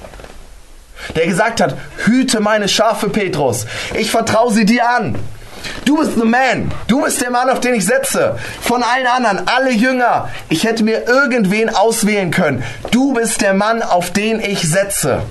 Der 1.15 1.27
gesagt 1.27 1.61
hat, 1.61 1.75
hüte 2.05 2.39
meine 2.39 2.67
Schafe, 2.67 3.09
Petrus. 3.09 3.65
Ich 3.95 4.11
vertraue 4.11 4.53
sie 4.53 4.65
dir 4.65 4.89
an. 4.89 5.15
Du 5.83 5.97
bist 5.97 6.15
the 6.15 6.25
man. 6.25 6.71
Du 6.87 7.03
bist 7.03 7.21
der 7.21 7.31
Mann, 7.31 7.49
auf 7.49 7.59
den 7.59 7.75
ich 7.75 7.85
setze. 7.85 8.37
Von 8.61 8.83
allen 8.83 9.07
anderen, 9.07 9.47
alle 9.47 9.71
Jünger. 9.71 10.29
Ich 10.49 10.63
hätte 10.63 10.83
mir 10.83 11.07
irgendwen 11.07 11.69
auswählen 11.69 12.31
können. 12.31 12.63
Du 12.91 13.13
bist 13.13 13.41
der 13.41 13.53
Mann, 13.53 13.81
auf 13.81 14.11
den 14.11 14.39
ich 14.39 14.61
setze. 14.61 15.23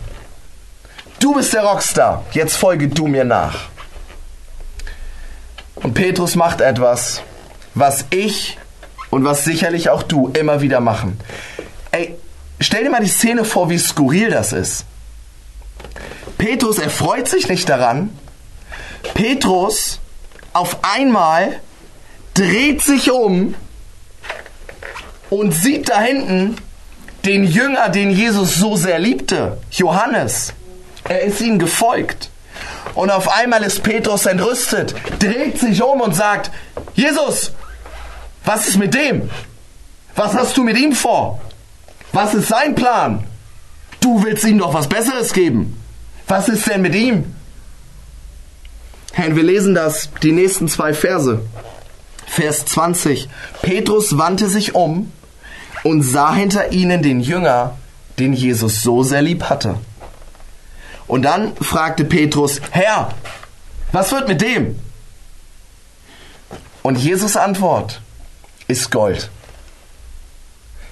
Du 1.20 1.34
bist 1.34 1.52
der 1.54 1.64
Rockstar. 1.64 2.24
Jetzt 2.32 2.56
folge 2.56 2.88
du 2.88 3.06
mir 3.06 3.24
nach. 3.24 3.68
Und 5.84 5.92
Petrus 5.92 6.34
macht 6.34 6.62
etwas, 6.62 7.20
was 7.74 8.06
ich 8.08 8.56
und 9.10 9.24
was 9.24 9.44
sicherlich 9.44 9.90
auch 9.90 10.02
du 10.02 10.28
immer 10.28 10.62
wieder 10.62 10.80
machen. 10.80 11.20
Ey, 11.90 12.16
stell 12.58 12.84
dir 12.84 12.90
mal 12.90 13.02
die 13.02 13.08
Szene 13.08 13.44
vor, 13.44 13.68
wie 13.68 13.78
skurril 13.78 14.30
das 14.30 14.54
ist. 14.54 14.86
Petrus 16.38 16.78
erfreut 16.78 17.28
sich 17.28 17.48
nicht 17.48 17.68
daran. 17.68 18.18
Petrus 19.12 20.00
auf 20.54 20.78
einmal 20.82 21.60
dreht 22.32 22.80
sich 22.80 23.10
um 23.10 23.54
und 25.28 25.52
sieht 25.52 25.90
da 25.90 26.00
hinten 26.00 26.56
den 27.26 27.44
Jünger, 27.44 27.90
den 27.90 28.10
Jesus 28.10 28.54
so 28.54 28.76
sehr 28.76 28.98
liebte, 28.98 29.58
Johannes. 29.70 30.54
Er 31.06 31.20
ist 31.24 31.42
ihm 31.42 31.58
gefolgt. 31.58 32.30
Und 32.94 33.10
auf 33.10 33.28
einmal 33.36 33.62
ist 33.64 33.82
Petrus 33.82 34.26
entrüstet, 34.26 34.94
dreht 35.18 35.58
sich 35.58 35.82
um 35.82 36.00
und 36.00 36.14
sagt, 36.14 36.50
Jesus, 36.94 37.52
was 38.44 38.68
ist 38.68 38.76
mit 38.76 38.94
dem? 38.94 39.28
Was 40.14 40.34
hast 40.34 40.56
du 40.56 40.62
mit 40.62 40.78
ihm 40.78 40.92
vor? 40.92 41.40
Was 42.12 42.34
ist 42.34 42.48
sein 42.48 42.74
Plan? 42.74 43.24
Du 44.00 44.22
willst 44.22 44.44
ihm 44.44 44.58
doch 44.58 44.74
was 44.74 44.88
Besseres 44.88 45.32
geben. 45.32 45.80
Was 46.28 46.48
ist 46.48 46.68
denn 46.68 46.82
mit 46.82 46.94
ihm? 46.94 47.34
Herr, 49.12 49.34
wir 49.34 49.42
lesen 49.42 49.74
das, 49.74 50.10
die 50.22 50.32
nächsten 50.32 50.68
zwei 50.68 50.94
Verse. 50.94 51.40
Vers 52.26 52.64
20. 52.66 53.28
Petrus 53.62 54.18
wandte 54.18 54.48
sich 54.48 54.74
um 54.74 55.12
und 55.82 56.02
sah 56.02 56.34
hinter 56.34 56.72
ihnen 56.72 57.02
den 57.02 57.20
Jünger, 57.20 57.76
den 58.18 58.32
Jesus 58.32 58.82
so 58.82 59.02
sehr 59.02 59.22
lieb 59.22 59.44
hatte. 59.44 59.76
Und 61.06 61.22
dann 61.22 61.54
fragte 61.56 62.04
Petrus, 62.04 62.60
Herr, 62.70 63.14
was 63.92 64.12
wird 64.12 64.28
mit 64.28 64.40
dem? 64.40 64.78
Und 66.82 66.96
Jesus 66.96 67.36
Antwort 67.36 68.00
ist 68.68 68.90
Gold. 68.90 69.30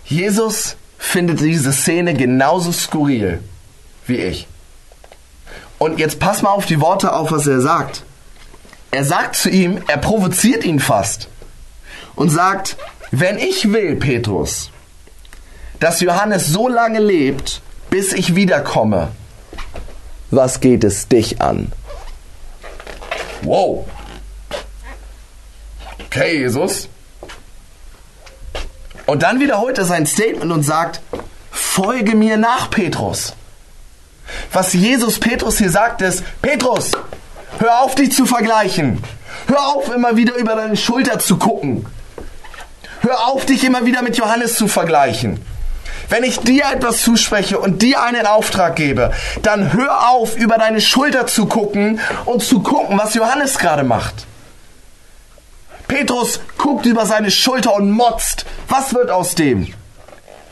Jesus 0.04 0.76
findet 0.98 1.40
diese 1.40 1.72
Szene 1.72 2.14
genauso 2.14 2.72
skurril 2.72 3.42
wie 4.06 4.16
ich. 4.16 4.46
Und 5.78 5.98
jetzt 5.98 6.20
pass 6.20 6.42
mal 6.42 6.50
auf 6.50 6.66
die 6.66 6.80
Worte 6.80 7.12
auf, 7.12 7.32
was 7.32 7.46
er 7.46 7.60
sagt. 7.60 8.04
Er 8.90 9.04
sagt 9.04 9.36
zu 9.36 9.50
ihm, 9.50 9.82
er 9.88 9.98
provoziert 9.98 10.64
ihn 10.64 10.80
fast 10.80 11.28
und 12.14 12.30
sagt, 12.30 12.76
wenn 13.10 13.38
ich 13.38 13.72
will, 13.72 13.96
Petrus, 13.96 14.70
dass 15.80 16.00
Johannes 16.00 16.46
so 16.46 16.68
lange 16.68 17.00
lebt, 17.00 17.62
bis 17.90 18.12
ich 18.12 18.34
wiederkomme, 18.36 19.08
was 20.32 20.60
geht 20.60 20.82
es 20.82 21.08
dich 21.08 21.40
an? 21.40 21.70
Wow. 23.42 23.86
Okay, 26.06 26.38
Jesus. 26.38 26.88
Und 29.06 29.22
dann 29.22 29.40
wiederholt 29.40 29.78
er 29.78 29.84
sein 29.84 30.06
Statement 30.06 30.52
und 30.52 30.62
sagt, 30.62 31.00
folge 31.50 32.14
mir 32.14 32.36
nach, 32.36 32.70
Petrus. 32.70 33.34
Was 34.52 34.72
Jesus 34.72 35.18
Petrus 35.18 35.58
hier 35.58 35.70
sagt 35.70 36.00
ist, 36.02 36.22
Petrus, 36.40 36.92
hör 37.58 37.82
auf 37.82 37.94
dich 37.94 38.12
zu 38.12 38.24
vergleichen. 38.24 39.02
Hör 39.48 39.68
auf 39.68 39.92
immer 39.92 40.16
wieder 40.16 40.34
über 40.36 40.54
deine 40.54 40.76
Schulter 40.76 41.18
zu 41.18 41.36
gucken. 41.36 41.86
Hör 43.00 43.26
auf 43.26 43.44
dich 43.44 43.64
immer 43.64 43.84
wieder 43.84 44.02
mit 44.02 44.16
Johannes 44.16 44.54
zu 44.54 44.68
vergleichen. 44.68 45.44
Wenn 46.12 46.24
ich 46.24 46.40
dir 46.40 46.64
etwas 46.70 47.00
zuspreche 47.00 47.58
und 47.58 47.80
dir 47.80 48.02
einen 48.02 48.26
Auftrag 48.26 48.76
gebe, 48.76 49.12
dann 49.40 49.72
hör 49.72 50.10
auf, 50.10 50.36
über 50.36 50.58
deine 50.58 50.82
Schulter 50.82 51.26
zu 51.26 51.46
gucken 51.46 52.00
und 52.26 52.42
zu 52.42 52.60
gucken, 52.60 52.98
was 52.98 53.14
Johannes 53.14 53.56
gerade 53.56 53.82
macht. 53.82 54.26
Petrus 55.88 56.40
guckt 56.58 56.84
über 56.84 57.06
seine 57.06 57.30
Schulter 57.30 57.72
und 57.72 57.90
motzt. 57.90 58.44
Was 58.68 58.92
wird 58.92 59.10
aus 59.10 59.36
dem? 59.36 59.72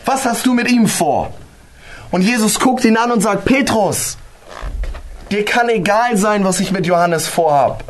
Was 0.06 0.24
hast 0.24 0.46
du 0.46 0.54
mit 0.54 0.70
ihm 0.70 0.86
vor? 0.86 1.30
Und 2.10 2.22
Jesus 2.22 2.58
guckt 2.58 2.86
ihn 2.86 2.96
an 2.96 3.12
und 3.12 3.20
sagt, 3.20 3.44
Petrus, 3.44 4.16
dir 5.30 5.44
kann 5.44 5.68
egal 5.68 6.16
sein, 6.16 6.42
was 6.42 6.60
ich 6.60 6.72
mit 6.72 6.86
Johannes 6.86 7.28
vorhab. 7.28 7.84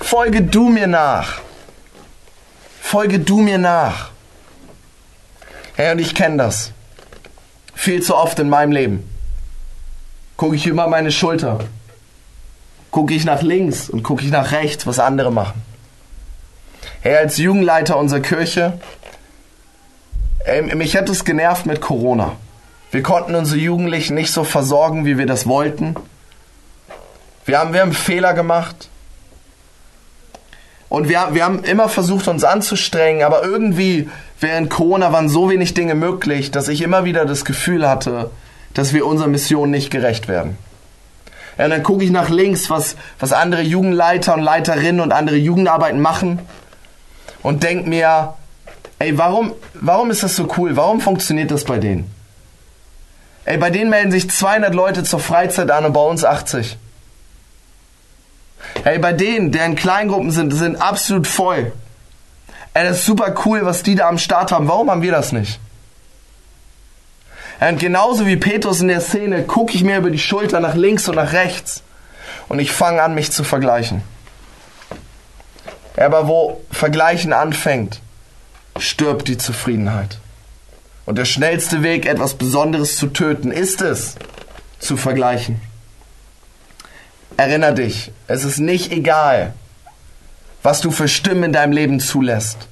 Folge 0.00 0.42
du 0.42 0.68
mir 0.68 0.88
nach. 0.88 1.42
Folge 2.80 3.20
du 3.20 3.38
mir 3.40 3.58
nach. 3.58 4.10
Hey, 5.76 5.92
und 5.92 6.00
ich 6.00 6.12
kenne 6.12 6.38
das. 6.38 6.72
Viel 7.80 8.02
zu 8.02 8.16
oft 8.16 8.40
in 8.40 8.48
meinem 8.48 8.72
Leben. 8.72 9.08
Gucke 10.36 10.56
ich 10.56 10.66
über 10.66 10.88
meine 10.88 11.12
Schulter. 11.12 11.60
Gucke 12.90 13.14
ich 13.14 13.24
nach 13.24 13.40
links 13.40 13.88
und 13.88 14.02
gucke 14.02 14.24
ich 14.24 14.32
nach 14.32 14.50
rechts, 14.50 14.84
was 14.88 14.98
andere 14.98 15.30
machen. 15.30 15.62
Hey, 17.02 17.14
als 17.14 17.38
Jugendleiter 17.38 17.96
unserer 17.96 18.18
Kirche, 18.18 18.80
ey, 20.44 20.74
mich 20.74 20.96
hat 20.96 21.08
es 21.08 21.24
genervt 21.24 21.66
mit 21.66 21.80
Corona. 21.80 22.32
Wir 22.90 23.04
konnten 23.04 23.36
unsere 23.36 23.60
Jugendlichen 23.60 24.16
nicht 24.16 24.32
so 24.32 24.42
versorgen, 24.42 25.06
wie 25.06 25.16
wir 25.16 25.26
das 25.26 25.46
wollten. 25.46 25.94
Wir 27.44 27.60
haben, 27.60 27.72
wir 27.72 27.80
haben 27.82 27.92
Fehler 27.92 28.34
gemacht. 28.34 28.88
Und 30.88 31.08
wir, 31.08 31.28
wir 31.32 31.44
haben 31.44 31.64
immer 31.64 31.88
versucht, 31.88 32.28
uns 32.28 32.44
anzustrengen, 32.44 33.22
aber 33.22 33.44
irgendwie 33.44 34.08
während 34.40 34.70
Corona 34.70 35.12
waren 35.12 35.28
so 35.28 35.50
wenig 35.50 35.74
Dinge 35.74 35.94
möglich, 35.94 36.50
dass 36.50 36.68
ich 36.68 36.80
immer 36.82 37.04
wieder 37.04 37.26
das 37.26 37.44
Gefühl 37.44 37.88
hatte, 37.88 38.30
dass 38.74 38.92
wir 38.92 39.06
unserer 39.06 39.28
Mission 39.28 39.70
nicht 39.70 39.90
gerecht 39.90 40.28
werden. 40.28 40.56
Ja, 41.58 41.64
und 41.64 41.70
dann 41.70 41.82
gucke 41.82 42.04
ich 42.04 42.10
nach 42.10 42.30
links, 42.30 42.70
was, 42.70 42.96
was 43.18 43.32
andere 43.32 43.62
Jugendleiter 43.62 44.34
und 44.34 44.42
Leiterinnen 44.42 45.00
und 45.00 45.12
andere 45.12 45.36
Jugendarbeiten 45.36 46.00
machen 46.00 46.38
und 47.42 47.64
denke 47.64 47.88
mir, 47.88 48.34
ey, 48.98 49.18
warum, 49.18 49.52
warum 49.74 50.10
ist 50.10 50.22
das 50.22 50.36
so 50.36 50.48
cool? 50.56 50.76
Warum 50.76 51.00
funktioniert 51.00 51.50
das 51.50 51.64
bei 51.64 51.78
denen? 51.78 52.10
Ey, 53.44 53.58
bei 53.58 53.70
denen 53.70 53.90
melden 53.90 54.12
sich 54.12 54.30
200 54.30 54.74
Leute 54.74 55.02
zur 55.04 55.20
Freizeit 55.20 55.70
an 55.70 55.84
und 55.84 55.92
bei 55.92 56.00
uns 56.00 56.24
80. 56.24 56.78
Ey, 58.84 58.98
bei 58.98 59.12
denen, 59.12 59.52
deren 59.52 59.74
Kleingruppen 59.74 60.30
sind, 60.30 60.52
sind 60.52 60.76
absolut 60.76 61.26
voll. 61.26 61.72
Ey, 62.74 62.84
das 62.84 62.98
ist 62.98 63.06
super 63.06 63.34
cool, 63.44 63.64
was 63.64 63.82
die 63.82 63.94
da 63.94 64.08
am 64.08 64.18
Start 64.18 64.52
haben. 64.52 64.68
Warum 64.68 64.90
haben 64.90 65.02
wir 65.02 65.12
das 65.12 65.32
nicht? 65.32 65.60
Und 67.60 67.80
genauso 67.80 68.26
wie 68.26 68.36
Petrus 68.36 68.80
in 68.80 68.88
der 68.88 69.00
Szene 69.00 69.42
gucke 69.42 69.74
ich 69.74 69.82
mir 69.82 69.98
über 69.98 70.10
die 70.10 70.18
Schulter 70.18 70.60
nach 70.60 70.74
links 70.74 71.08
und 71.08 71.16
nach 71.16 71.32
rechts 71.32 71.82
und 72.48 72.60
ich 72.60 72.70
fange 72.70 73.02
an, 73.02 73.14
mich 73.14 73.32
zu 73.32 73.42
vergleichen. 73.42 74.02
Aber 75.96 76.28
wo 76.28 76.60
Vergleichen 76.70 77.32
anfängt, 77.32 78.00
stirbt 78.78 79.26
die 79.26 79.38
Zufriedenheit. 79.38 80.18
Und 81.04 81.18
der 81.18 81.24
schnellste 81.24 81.82
Weg, 81.82 82.06
etwas 82.06 82.34
Besonderes 82.34 82.96
zu 82.96 83.08
töten, 83.08 83.50
ist 83.50 83.80
es, 83.80 84.14
zu 84.78 84.96
vergleichen. 84.96 85.60
Erinner 87.38 87.70
dich, 87.70 88.10
es 88.26 88.42
ist 88.42 88.58
nicht 88.58 88.90
egal, 88.90 89.54
was 90.64 90.80
du 90.80 90.90
für 90.90 91.06
Stimmen 91.06 91.44
in 91.44 91.52
deinem 91.52 91.70
Leben 91.70 92.00
zulässt. 92.00 92.66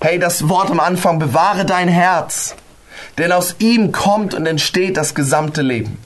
Hey, 0.00 0.18
das 0.18 0.48
Wort 0.48 0.70
am 0.70 0.80
Anfang, 0.80 1.18
bewahre 1.18 1.66
dein 1.66 1.88
Herz, 1.88 2.54
denn 3.18 3.30
aus 3.30 3.56
ihm 3.58 3.92
kommt 3.92 4.32
und 4.32 4.46
entsteht 4.46 4.96
das 4.96 5.14
gesamte 5.14 5.60
Leben. 5.60 5.98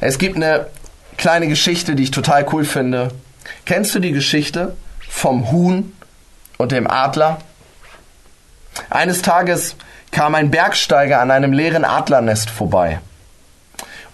Es 0.00 0.16
gibt 0.16 0.36
eine 0.36 0.68
kleine 1.18 1.46
Geschichte, 1.46 1.94
die 1.94 2.04
ich 2.04 2.10
total 2.10 2.46
cool 2.50 2.64
finde. 2.64 3.08
Kennst 3.66 3.94
du 3.94 3.98
die 3.98 4.12
Geschichte 4.12 4.74
vom 5.10 5.52
Huhn 5.52 5.92
und 6.56 6.72
dem 6.72 6.90
Adler? 6.90 7.42
Eines 8.88 9.20
Tages 9.20 9.76
kam 10.10 10.34
ein 10.34 10.50
Bergsteiger 10.50 11.20
an 11.20 11.30
einem 11.30 11.52
leeren 11.52 11.84
Adlernest 11.84 12.48
vorbei. 12.48 13.00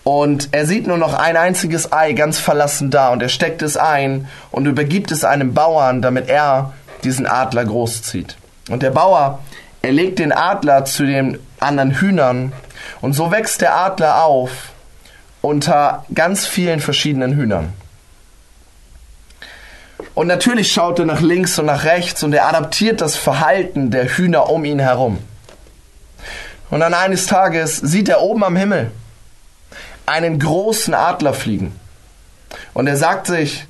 Und 0.06 0.50
er 0.52 0.66
sieht 0.66 0.86
nur 0.86 0.98
noch 0.98 1.14
ein 1.14 1.36
einziges 1.36 1.92
Ei 1.92 2.12
ganz 2.12 2.38
verlassen 2.38 2.92
da 2.92 3.08
und 3.08 3.24
er 3.24 3.28
steckt 3.28 3.60
es 3.60 3.76
ein 3.76 4.28
und 4.52 4.66
übergibt 4.66 5.10
es 5.10 5.24
einem 5.24 5.52
Bauern, 5.52 6.00
damit 6.00 6.28
er 6.28 6.74
diesen 7.02 7.26
Adler 7.26 7.64
großzieht. 7.64 8.36
Und 8.70 8.84
der 8.84 8.92
Bauer, 8.92 9.40
er 9.82 9.90
legt 9.90 10.20
den 10.20 10.30
Adler 10.30 10.84
zu 10.84 11.06
den 11.06 11.40
anderen 11.58 11.90
Hühnern 11.90 12.52
und 13.00 13.14
so 13.14 13.32
wächst 13.32 13.62
der 13.62 13.76
Adler 13.76 14.24
auf 14.24 14.70
unter 15.40 16.04
ganz 16.14 16.46
vielen 16.46 16.78
verschiedenen 16.78 17.34
Hühnern. 17.34 17.72
Und 20.14 20.28
natürlich 20.28 20.70
schaut 20.70 21.00
er 21.00 21.06
nach 21.06 21.20
links 21.20 21.58
und 21.58 21.66
nach 21.66 21.82
rechts 21.82 22.22
und 22.22 22.32
er 22.32 22.46
adaptiert 22.46 23.00
das 23.00 23.16
Verhalten 23.16 23.90
der 23.90 24.04
Hühner 24.04 24.50
um 24.50 24.64
ihn 24.64 24.78
herum. 24.78 25.18
Und 26.70 26.78
dann 26.78 26.94
eines 26.94 27.26
Tages 27.26 27.78
sieht 27.78 28.08
er 28.08 28.20
oben 28.20 28.44
am 28.44 28.54
Himmel 28.54 28.92
einen 30.06 30.38
großen 30.38 30.94
Adler 30.94 31.34
fliegen. 31.34 31.78
Und 32.74 32.86
er 32.86 32.96
sagt 32.96 33.26
sich, 33.26 33.66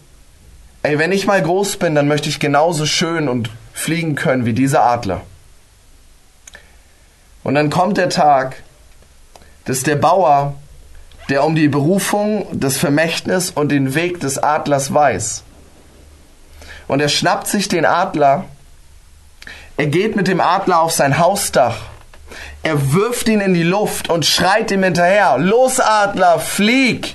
ey, 0.83 0.99
wenn 0.99 1.13
ich 1.13 1.27
mal 1.27 1.43
groß 1.43 1.79
bin, 1.79 1.95
dann 1.95 2.09
möchte 2.09 2.29
ich 2.29 2.39
genauso 2.39 2.87
schön 2.87 3.29
und 3.29 3.51
fliegen 3.73 4.15
können 4.15 4.47
wie 4.47 4.53
dieser 4.53 4.85
Adler. 4.85 5.23
Und 7.43 7.55
dann 7.55 7.71
kommt 7.71 7.97
der 7.97 8.11
Tag, 8.11 8.63
dass 9.65 9.83
der 9.83 9.97
Bauer, 9.97 10.55
der 11.29 11.45
um 11.45 11.55
die 11.55 11.69
Berufung, 11.69 12.47
das 12.53 12.77
Vermächtnis 12.77 13.51
und 13.51 13.71
den 13.71 13.95
Weg 13.95 14.21
des 14.21 14.39
Adlers 14.39 14.93
weiß, 14.93 15.43
und 16.89 17.01
er 17.01 17.09
schnappt 17.09 17.49
sich 17.49 17.69
den 17.69 17.85
Adler. 17.85 18.45
Er 19.77 19.87
geht 19.87 20.17
mit 20.17 20.29
dem 20.29 20.41
Adler 20.41 20.81
auf 20.81 20.93
sein 20.93 21.19
Hausdach. 21.19 21.77
Er 22.63 22.93
wirft 22.93 23.29
ihn 23.29 23.41
in 23.41 23.55
die 23.55 23.63
Luft 23.63 24.09
und 24.09 24.27
schreit 24.27 24.71
ihm 24.71 24.83
hinterher, 24.83 25.39
Los 25.39 25.81
Adler, 25.81 26.39
flieg! 26.39 27.15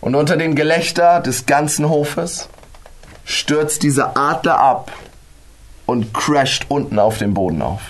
Und 0.00 0.14
unter 0.14 0.36
dem 0.36 0.54
Gelächter 0.54 1.20
des 1.20 1.46
ganzen 1.46 1.88
Hofes 1.88 2.48
stürzt 3.24 3.82
dieser 3.82 4.16
Adler 4.16 4.58
ab 4.58 4.92
und 5.86 6.14
crasht 6.14 6.66
unten 6.68 6.98
auf 6.98 7.18
dem 7.18 7.34
Boden 7.34 7.62
auf. 7.62 7.80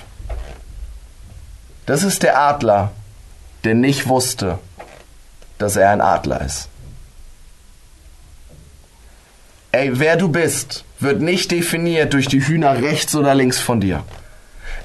Das 1.86 2.02
ist 2.02 2.22
der 2.22 2.38
Adler, 2.38 2.92
der 3.64 3.74
nicht 3.74 4.08
wusste, 4.08 4.58
dass 5.58 5.76
er 5.76 5.90
ein 5.90 6.00
Adler 6.00 6.40
ist. 6.42 6.68
Ey, 9.72 9.98
wer 9.98 10.16
du 10.16 10.28
bist, 10.28 10.84
wird 10.98 11.20
nicht 11.20 11.50
definiert 11.50 12.12
durch 12.14 12.26
die 12.26 12.44
Hühner 12.44 12.82
rechts 12.82 13.14
oder 13.14 13.34
links 13.34 13.58
von 13.58 13.80
dir. 13.80 14.02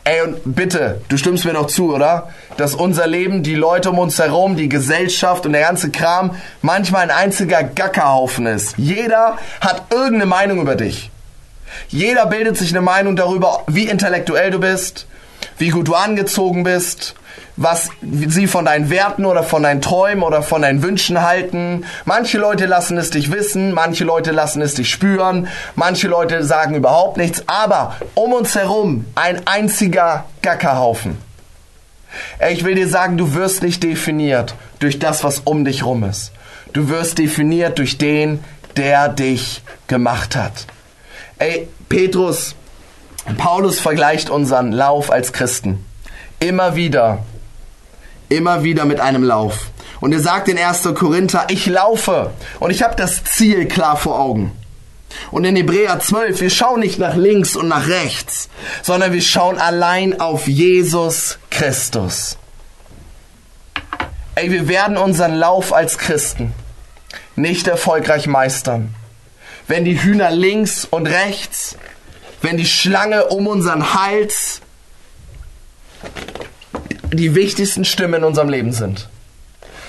Ey, 0.06 0.22
und 0.22 0.56
bitte, 0.56 1.00
du 1.08 1.16
stimmst 1.16 1.46
mir 1.46 1.54
doch 1.54 1.68
zu, 1.68 1.94
oder? 1.94 2.28
Dass 2.58 2.76
unser 2.76 3.08
Leben, 3.08 3.42
die 3.42 3.56
Leute 3.56 3.90
um 3.90 4.00
uns 4.00 4.20
herum, 4.20 4.58
die 4.58 4.68
Gesellschaft 4.68 5.46
und 5.46 5.54
der 5.54 5.62
ganze 5.62 5.92
Kram 5.92 6.36
manchmal 6.62 7.04
ein 7.04 7.12
einziger 7.12 7.64
Gackerhaufen 7.64 8.46
ist. 8.46 8.78
Jeder 8.78 9.38
hat 9.62 9.84
irgendeine 9.92 10.26
Meinung 10.26 10.60
über 10.60 10.76
dich. 10.76 11.10
Jeder 11.88 12.26
bildet 12.26 12.58
sich 12.58 12.72
eine 12.72 12.82
Meinung 12.82 13.16
darüber, 13.16 13.64
wie 13.68 13.88
intellektuell 13.88 14.52
du 14.52 14.60
bist, 14.60 15.08
wie 15.58 15.70
gut 15.70 15.88
du 15.88 15.96
angezogen 15.96 16.64
bist, 16.64 17.16
was 17.56 17.90
sie 18.02 18.48
von 18.48 18.66
deinen 18.66 18.90
Werten 18.90 19.26
oder 19.26 19.44
von 19.44 19.64
deinen 19.64 19.82
Träumen 19.82 20.24
oder 20.24 20.42
von 20.42 20.64
deinen 20.64 20.82
Wünschen 20.82 21.22
halten. 21.22 21.86
Manche 22.06 22.38
Leute 22.38 22.66
lassen 22.66 22.98
es 22.98 23.12
dich 23.12 23.32
wissen, 23.32 23.74
manche 23.74 24.04
Leute 24.04 24.32
lassen 24.32 24.62
es 24.62 24.74
dich 24.74 24.90
spüren, 24.90 25.48
manche 25.76 26.08
Leute 26.08 26.44
sagen 26.44 26.76
überhaupt 26.76 27.18
nichts, 27.18 27.44
aber 27.48 27.96
um 28.16 28.34
uns 28.34 28.56
herum 28.56 29.06
ein 29.16 29.46
einziger 29.46 30.26
Gackerhaufen. 30.42 31.18
Ich 32.52 32.64
will 32.64 32.76
dir 32.76 32.88
sagen, 32.88 33.18
du 33.18 33.34
wirst 33.34 33.64
nicht 33.64 33.84
definiert 33.84 34.56
durch 34.80 35.00
das, 35.00 35.24
was 35.24 35.40
um 35.40 35.66
dich 35.66 35.84
rum 35.84 36.04
ist. 36.04 36.32
Du 36.72 36.90
wirst 36.90 37.18
definiert 37.18 37.78
durch 37.78 37.98
den, 37.98 38.44
der 38.78 39.10
dich 39.10 39.64
gemacht 39.88 40.36
hat. 40.36 40.66
Ey, 41.38 41.68
Petrus, 41.90 42.56
Paulus 43.38 43.80
vergleicht 43.80 44.30
unseren 44.30 44.72
Lauf 44.72 45.12
als 45.12 45.34
Christen 45.34 45.86
immer 46.40 46.76
wieder 46.76 47.24
immer 48.34 48.64
wieder 48.64 48.86
mit 48.86 49.00
einem 49.00 49.24
Lauf. 49.24 49.70
Und 50.00 50.12
er 50.12 50.20
sagt 50.20 50.50
in 50.50 50.58
1. 50.58 50.84
Korinther, 50.96 51.46
ich 51.50 51.66
laufe 51.66 52.32
und 52.60 52.72
ich 52.72 52.84
habe 52.84 52.96
das 52.96 53.24
Ziel 53.24 53.68
klar 53.68 53.96
vor 53.96 54.20
Augen. 54.20 54.52
Und 55.32 55.46
in 55.46 55.56
Hebräer 55.56 56.00
12, 56.00 56.42
wir 56.42 56.50
schauen 56.50 56.80
nicht 56.80 56.98
nach 56.98 57.16
links 57.16 57.56
und 57.56 57.68
nach 57.68 57.88
rechts, 57.88 58.50
sondern 58.82 59.14
wir 59.14 59.22
schauen 59.22 59.60
allein 59.60 60.20
auf 60.20 60.48
Jesus 60.48 61.38
Christus. 61.52 62.38
Ey, 64.36 64.50
wir 64.50 64.68
werden 64.68 64.98
unseren 64.98 65.36
Lauf 65.36 65.72
als 65.72 66.00
Christen 66.00 66.54
nicht 67.36 67.68
erfolgreich 67.68 68.26
meistern, 68.26 68.96
wenn 69.68 69.86
die 69.86 70.02
Hühner 70.02 70.32
links 70.32 70.86
und 70.90 71.06
rechts 71.06 71.78
wenn 72.44 72.58
die 72.58 72.66
Schlange 72.66 73.26
um 73.28 73.48
unseren 73.48 73.94
Hals 73.94 74.62
die 77.12 77.36
wichtigsten 77.36 77.86
Stimmen 77.86 78.16
in 78.16 78.24
unserem 78.24 78.50
Leben 78.50 78.74
sind. 78.74 79.08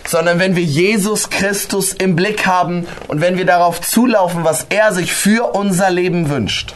Sondern 0.06 0.38
wenn 0.38 0.54
wir 0.54 0.62
Jesus 0.62 1.30
Christus 1.30 1.92
im 1.92 2.14
Blick 2.14 2.46
haben 2.46 2.86
und 3.08 3.20
wenn 3.20 3.36
wir 3.36 3.44
darauf 3.44 3.80
zulaufen, 3.80 4.44
was 4.44 4.66
er 4.68 4.92
sich 4.92 5.12
für 5.12 5.54
unser 5.54 5.90
Leben 5.90 6.30
wünscht. 6.30 6.74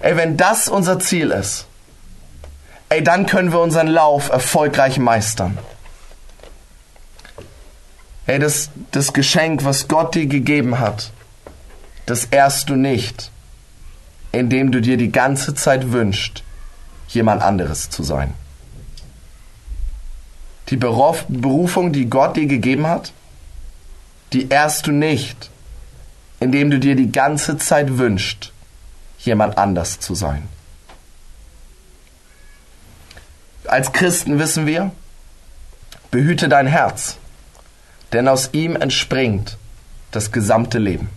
Ey, 0.00 0.16
wenn 0.16 0.36
das 0.36 0.68
unser 0.68 1.00
Ziel 1.00 1.30
ist, 1.30 1.66
ey, 2.90 3.02
dann 3.02 3.26
können 3.26 3.52
wir 3.52 3.60
unseren 3.60 3.88
Lauf 3.88 4.30
erfolgreich 4.30 4.98
meistern. 4.98 5.58
Ey, 8.26 8.38
das, 8.38 8.70
das 8.92 9.12
Geschenk, 9.12 9.64
was 9.64 9.88
Gott 9.88 10.14
dir 10.14 10.26
gegeben 10.26 10.78
hat, 10.78 11.10
das 12.06 12.26
ehrst 12.26 12.68
du 12.68 12.76
nicht, 12.76 13.30
indem 14.32 14.70
du 14.70 14.80
dir 14.80 14.96
die 14.96 15.12
ganze 15.12 15.54
Zeit 15.54 15.92
wünschst, 15.92 16.42
jemand 17.08 17.42
anderes 17.42 17.90
zu 17.90 18.02
sein. 18.02 18.34
Die 20.68 20.76
Berufung, 20.76 21.92
die 21.92 22.08
Gott 22.08 22.36
dir 22.36 22.46
gegeben 22.46 22.86
hat, 22.86 23.12
die 24.32 24.48
ehrst 24.48 24.86
du 24.86 24.92
nicht, 24.92 25.50
indem 26.38 26.70
du 26.70 26.78
dir 26.78 26.94
die 26.94 27.10
ganze 27.10 27.58
Zeit 27.58 27.98
wünschst, 27.98 28.52
jemand 29.18 29.58
anders 29.58 29.98
zu 29.98 30.14
sein. 30.14 30.48
Als 33.66 33.92
Christen 33.92 34.38
wissen 34.38 34.66
wir, 34.66 34.92
behüte 36.10 36.48
dein 36.48 36.66
Herz, 36.66 37.16
denn 38.12 38.28
aus 38.28 38.50
ihm 38.52 38.76
entspringt 38.76 39.58
das 40.12 40.32
gesamte 40.32 40.78
Leben. 40.78 41.08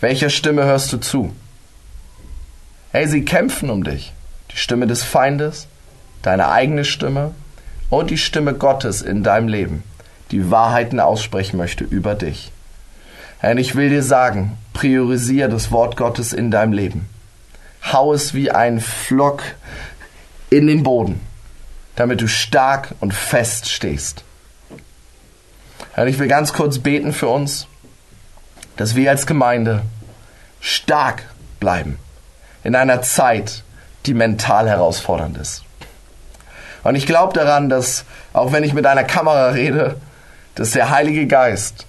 Welcher 0.00 0.30
Stimme 0.30 0.64
hörst 0.64 0.92
du 0.92 0.98
zu? 0.98 1.34
Hey, 2.92 3.08
sie 3.08 3.24
kämpfen 3.24 3.68
um 3.68 3.82
dich. 3.82 4.12
Die 4.52 4.56
Stimme 4.56 4.86
des 4.86 5.02
Feindes, 5.02 5.66
deine 6.22 6.50
eigene 6.50 6.84
Stimme 6.84 7.32
und 7.90 8.10
die 8.10 8.18
Stimme 8.18 8.54
Gottes 8.54 9.02
in 9.02 9.24
deinem 9.24 9.48
Leben, 9.48 9.82
die 10.30 10.52
Wahrheiten 10.52 11.00
aussprechen 11.00 11.56
möchte 11.56 11.82
über 11.82 12.14
dich. 12.14 12.52
Herr, 13.40 13.56
ich 13.56 13.74
will 13.74 13.88
dir 13.88 14.04
sagen, 14.04 14.56
priorisiere 14.72 15.48
das 15.48 15.72
Wort 15.72 15.96
Gottes 15.96 16.32
in 16.32 16.52
deinem 16.52 16.72
Leben. 16.72 17.08
Hau 17.92 18.12
es 18.12 18.34
wie 18.34 18.52
ein 18.52 18.78
Flock 18.80 19.42
in 20.48 20.68
den 20.68 20.84
Boden, 20.84 21.20
damit 21.96 22.20
du 22.20 22.28
stark 22.28 22.94
und 23.00 23.14
fest 23.14 23.68
stehst. 23.68 24.22
Ich 26.06 26.20
will 26.20 26.28
ganz 26.28 26.52
kurz 26.52 26.78
beten 26.78 27.12
für 27.12 27.28
uns, 27.28 27.66
dass 28.78 28.94
wir 28.94 29.10
als 29.10 29.26
Gemeinde 29.26 29.82
stark 30.60 31.24
bleiben 31.60 31.98
in 32.64 32.74
einer 32.74 33.02
Zeit, 33.02 33.62
die 34.06 34.14
mental 34.14 34.68
herausfordernd 34.68 35.36
ist. 35.36 35.64
Und 36.84 36.94
ich 36.94 37.04
glaube 37.04 37.34
daran, 37.34 37.68
dass 37.68 38.04
auch 38.32 38.52
wenn 38.52 38.64
ich 38.64 38.72
mit 38.72 38.86
einer 38.86 39.04
Kamera 39.04 39.48
rede, 39.50 39.96
dass 40.54 40.70
der 40.70 40.90
Heilige 40.90 41.26
Geist 41.26 41.86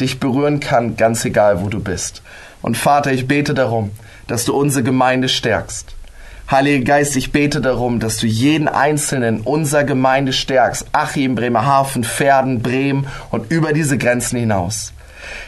dich 0.00 0.20
berühren 0.20 0.60
kann, 0.60 0.96
ganz 0.96 1.24
egal, 1.24 1.62
wo 1.62 1.68
du 1.68 1.80
bist. 1.80 2.22
Und 2.62 2.76
Vater, 2.76 3.10
ich 3.10 3.26
bete 3.26 3.54
darum, 3.54 3.90
dass 4.26 4.44
du 4.44 4.54
unsere 4.54 4.84
Gemeinde 4.84 5.28
stärkst. 5.28 5.94
Heiliger 6.50 6.84
Geist, 6.84 7.16
ich 7.16 7.32
bete 7.32 7.60
darum, 7.60 8.00
dass 8.00 8.16
du 8.18 8.26
jeden 8.26 8.68
Einzelnen 8.68 9.40
unserer 9.40 9.84
Gemeinde 9.84 10.32
stärkst. 10.32 10.86
Achim, 10.92 11.34
Bremerhaven, 11.34 12.04
Pferden, 12.04 12.62
Bremen 12.62 13.06
und 13.30 13.50
über 13.50 13.72
diese 13.72 13.98
Grenzen 13.98 14.38
hinaus. 14.38 14.92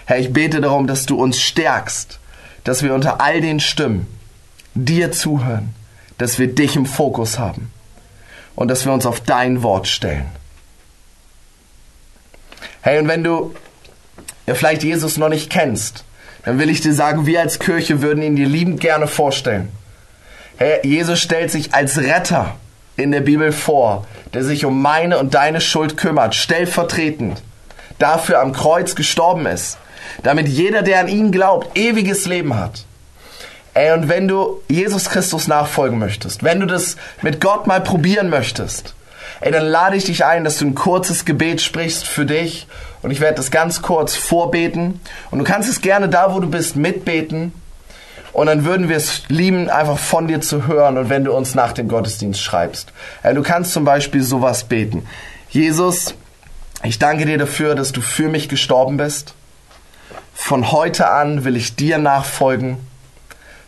Herr, 0.06 0.18
ich 0.18 0.32
bete 0.32 0.60
darum, 0.60 0.86
dass 0.86 1.06
du 1.06 1.20
uns 1.20 1.40
stärkst, 1.40 2.18
dass 2.64 2.82
wir 2.82 2.94
unter 2.94 3.20
all 3.20 3.40
den 3.40 3.60
Stimmen 3.60 4.06
dir 4.74 5.12
zuhören, 5.12 5.74
dass 6.18 6.38
wir 6.38 6.54
dich 6.54 6.76
im 6.76 6.86
Fokus 6.86 7.38
haben 7.38 7.70
und 8.54 8.68
dass 8.68 8.84
wir 8.84 8.92
uns 8.92 9.06
auf 9.06 9.20
dein 9.20 9.62
Wort 9.62 9.88
stellen. 9.88 10.26
Hey, 12.82 12.98
und 12.98 13.08
wenn 13.08 13.24
du 13.24 13.54
ja, 14.46 14.54
vielleicht 14.54 14.82
Jesus 14.82 15.16
noch 15.16 15.28
nicht 15.28 15.50
kennst, 15.50 16.04
dann 16.44 16.58
will 16.58 16.70
ich 16.70 16.80
dir 16.80 16.94
sagen, 16.94 17.26
wir 17.26 17.40
als 17.40 17.58
Kirche 17.58 18.02
würden 18.02 18.22
ihn 18.22 18.36
dir 18.36 18.46
liebend 18.46 18.80
gerne 18.80 19.06
vorstellen. 19.06 19.68
Hey, 20.56 20.80
Jesus 20.82 21.20
stellt 21.20 21.50
sich 21.50 21.74
als 21.74 21.98
Retter 21.98 22.56
in 22.96 23.12
der 23.12 23.20
Bibel 23.20 23.52
vor, 23.52 24.06
der 24.34 24.44
sich 24.44 24.64
um 24.64 24.80
meine 24.80 25.18
und 25.18 25.34
deine 25.34 25.60
Schuld 25.60 25.96
kümmert, 25.96 26.34
stellvertretend, 26.34 27.42
dafür 28.00 28.40
am 28.40 28.52
Kreuz 28.52 28.94
gestorben 28.94 29.46
ist, 29.46 29.78
damit 30.22 30.48
jeder, 30.48 30.82
der 30.82 31.00
an 31.00 31.08
ihn 31.08 31.30
glaubt, 31.30 31.76
ewiges 31.78 32.26
Leben 32.26 32.58
hat. 32.58 32.84
Ey, 33.74 33.92
und 33.92 34.08
wenn 34.08 34.26
du 34.26 34.60
Jesus 34.68 35.08
Christus 35.08 35.46
nachfolgen 35.46 35.98
möchtest, 35.98 36.42
wenn 36.42 36.58
du 36.58 36.66
das 36.66 36.96
mit 37.22 37.40
Gott 37.40 37.68
mal 37.68 37.80
probieren 37.80 38.28
möchtest, 38.28 38.94
ey, 39.40 39.52
dann 39.52 39.66
lade 39.66 39.96
ich 39.96 40.04
dich 40.04 40.24
ein, 40.24 40.42
dass 40.42 40.58
du 40.58 40.66
ein 40.66 40.74
kurzes 40.74 41.24
Gebet 41.24 41.60
sprichst 41.60 42.06
für 42.06 42.26
dich. 42.26 42.66
Und 43.02 43.12
ich 43.12 43.20
werde 43.20 43.36
das 43.36 43.50
ganz 43.50 43.80
kurz 43.80 44.16
vorbeten. 44.16 45.00
Und 45.30 45.38
du 45.38 45.44
kannst 45.44 45.70
es 45.70 45.80
gerne 45.80 46.08
da, 46.08 46.34
wo 46.34 46.40
du 46.40 46.50
bist, 46.50 46.76
mitbeten. 46.76 47.52
Und 48.32 48.46
dann 48.46 48.64
würden 48.64 48.88
wir 48.88 48.96
es 48.96 49.22
lieben, 49.28 49.70
einfach 49.70 49.98
von 49.98 50.28
dir 50.28 50.40
zu 50.40 50.66
hören 50.66 50.98
und 50.98 51.08
wenn 51.08 51.24
du 51.24 51.32
uns 51.32 51.54
nach 51.54 51.72
dem 51.72 51.88
Gottesdienst 51.88 52.40
schreibst. 52.40 52.92
Ey, 53.22 53.34
du 53.34 53.42
kannst 53.42 53.72
zum 53.72 53.84
Beispiel 53.84 54.22
sowas 54.22 54.64
beten. 54.64 55.06
Jesus, 55.48 56.14
ich 56.82 56.98
danke 56.98 57.26
dir 57.26 57.38
dafür, 57.38 57.74
dass 57.74 57.92
du 57.92 58.00
für 58.00 58.28
mich 58.28 58.48
gestorben 58.48 58.96
bist. 58.96 59.34
Von 60.34 60.72
heute 60.72 61.10
an 61.10 61.44
will 61.44 61.56
ich 61.56 61.76
dir 61.76 61.98
nachfolgen 61.98 62.78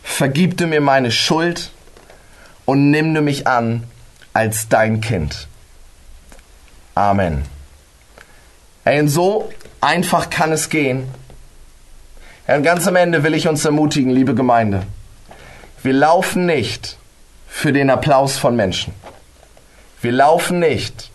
vergib 0.03 0.57
du 0.57 0.67
mir 0.67 0.81
meine 0.81 1.11
Schuld 1.11 1.71
und 2.65 2.91
nimm 2.91 3.13
du 3.13 3.21
mich 3.21 3.47
an 3.47 3.83
als 4.33 4.67
dein 4.67 5.01
Kind. 5.01 5.47
Amen. 6.93 7.43
Hey, 8.83 8.99
und 8.99 9.07
so 9.07 9.51
einfach 9.81 10.29
kann 10.29 10.51
es 10.51 10.69
gehen. 10.69 11.09
Und 12.45 12.63
ganz 12.63 12.85
am 12.87 12.97
Ende 12.97 13.23
will 13.23 13.33
ich 13.33 13.47
uns 13.47 13.63
ermutigen, 13.63 14.11
liebe 14.11 14.35
Gemeinde. 14.35 14.83
Wir 15.81 15.93
laufen 15.93 16.45
nicht 16.45 16.97
für 17.47 17.71
den 17.71 17.89
Applaus 17.89 18.37
von 18.37 18.55
Menschen. 18.55 18.93
Wir 20.01 20.11
laufen 20.11 20.59
nicht 20.59 21.09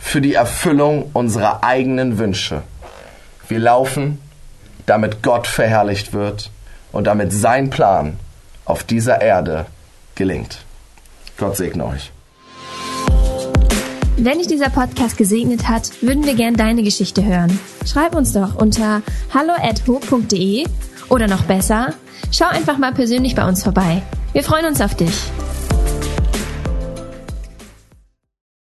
für 0.00 0.20
die 0.20 0.34
Erfüllung 0.34 1.10
unserer 1.12 1.62
eigenen 1.62 2.18
Wünsche. 2.18 2.62
Wir 3.46 3.60
laufen, 3.60 4.18
damit 4.86 5.22
Gott 5.22 5.46
verherrlicht 5.46 6.12
wird 6.12 6.50
und 6.90 7.06
damit 7.06 7.32
sein 7.32 7.70
Plan 7.70 8.18
auf 8.64 8.82
dieser 8.82 9.20
Erde 9.20 9.66
gelingt. 10.14 10.58
Gott 11.36 11.56
segne 11.56 11.86
euch. 11.86 12.10
Wenn 14.16 14.38
dich 14.38 14.48
dieser 14.48 14.68
Podcast 14.68 15.16
gesegnet 15.16 15.68
hat, 15.68 16.02
würden 16.02 16.26
wir 16.26 16.34
gern 16.34 16.54
deine 16.54 16.82
Geschichte 16.82 17.24
hören. 17.24 17.58
Schreib 17.86 18.14
uns 18.14 18.32
doch 18.32 18.56
unter 18.56 19.02
hallo@ho.de 19.32 20.66
oder 21.08 21.26
noch 21.26 21.44
besser, 21.44 21.94
schau 22.30 22.46
einfach 22.46 22.76
mal 22.76 22.92
persönlich 22.92 23.34
bei 23.34 23.46
uns 23.46 23.62
vorbei. 23.62 24.02
Wir 24.32 24.42
freuen 24.42 24.66
uns 24.66 24.80
auf 24.80 24.94
dich. 24.94 25.14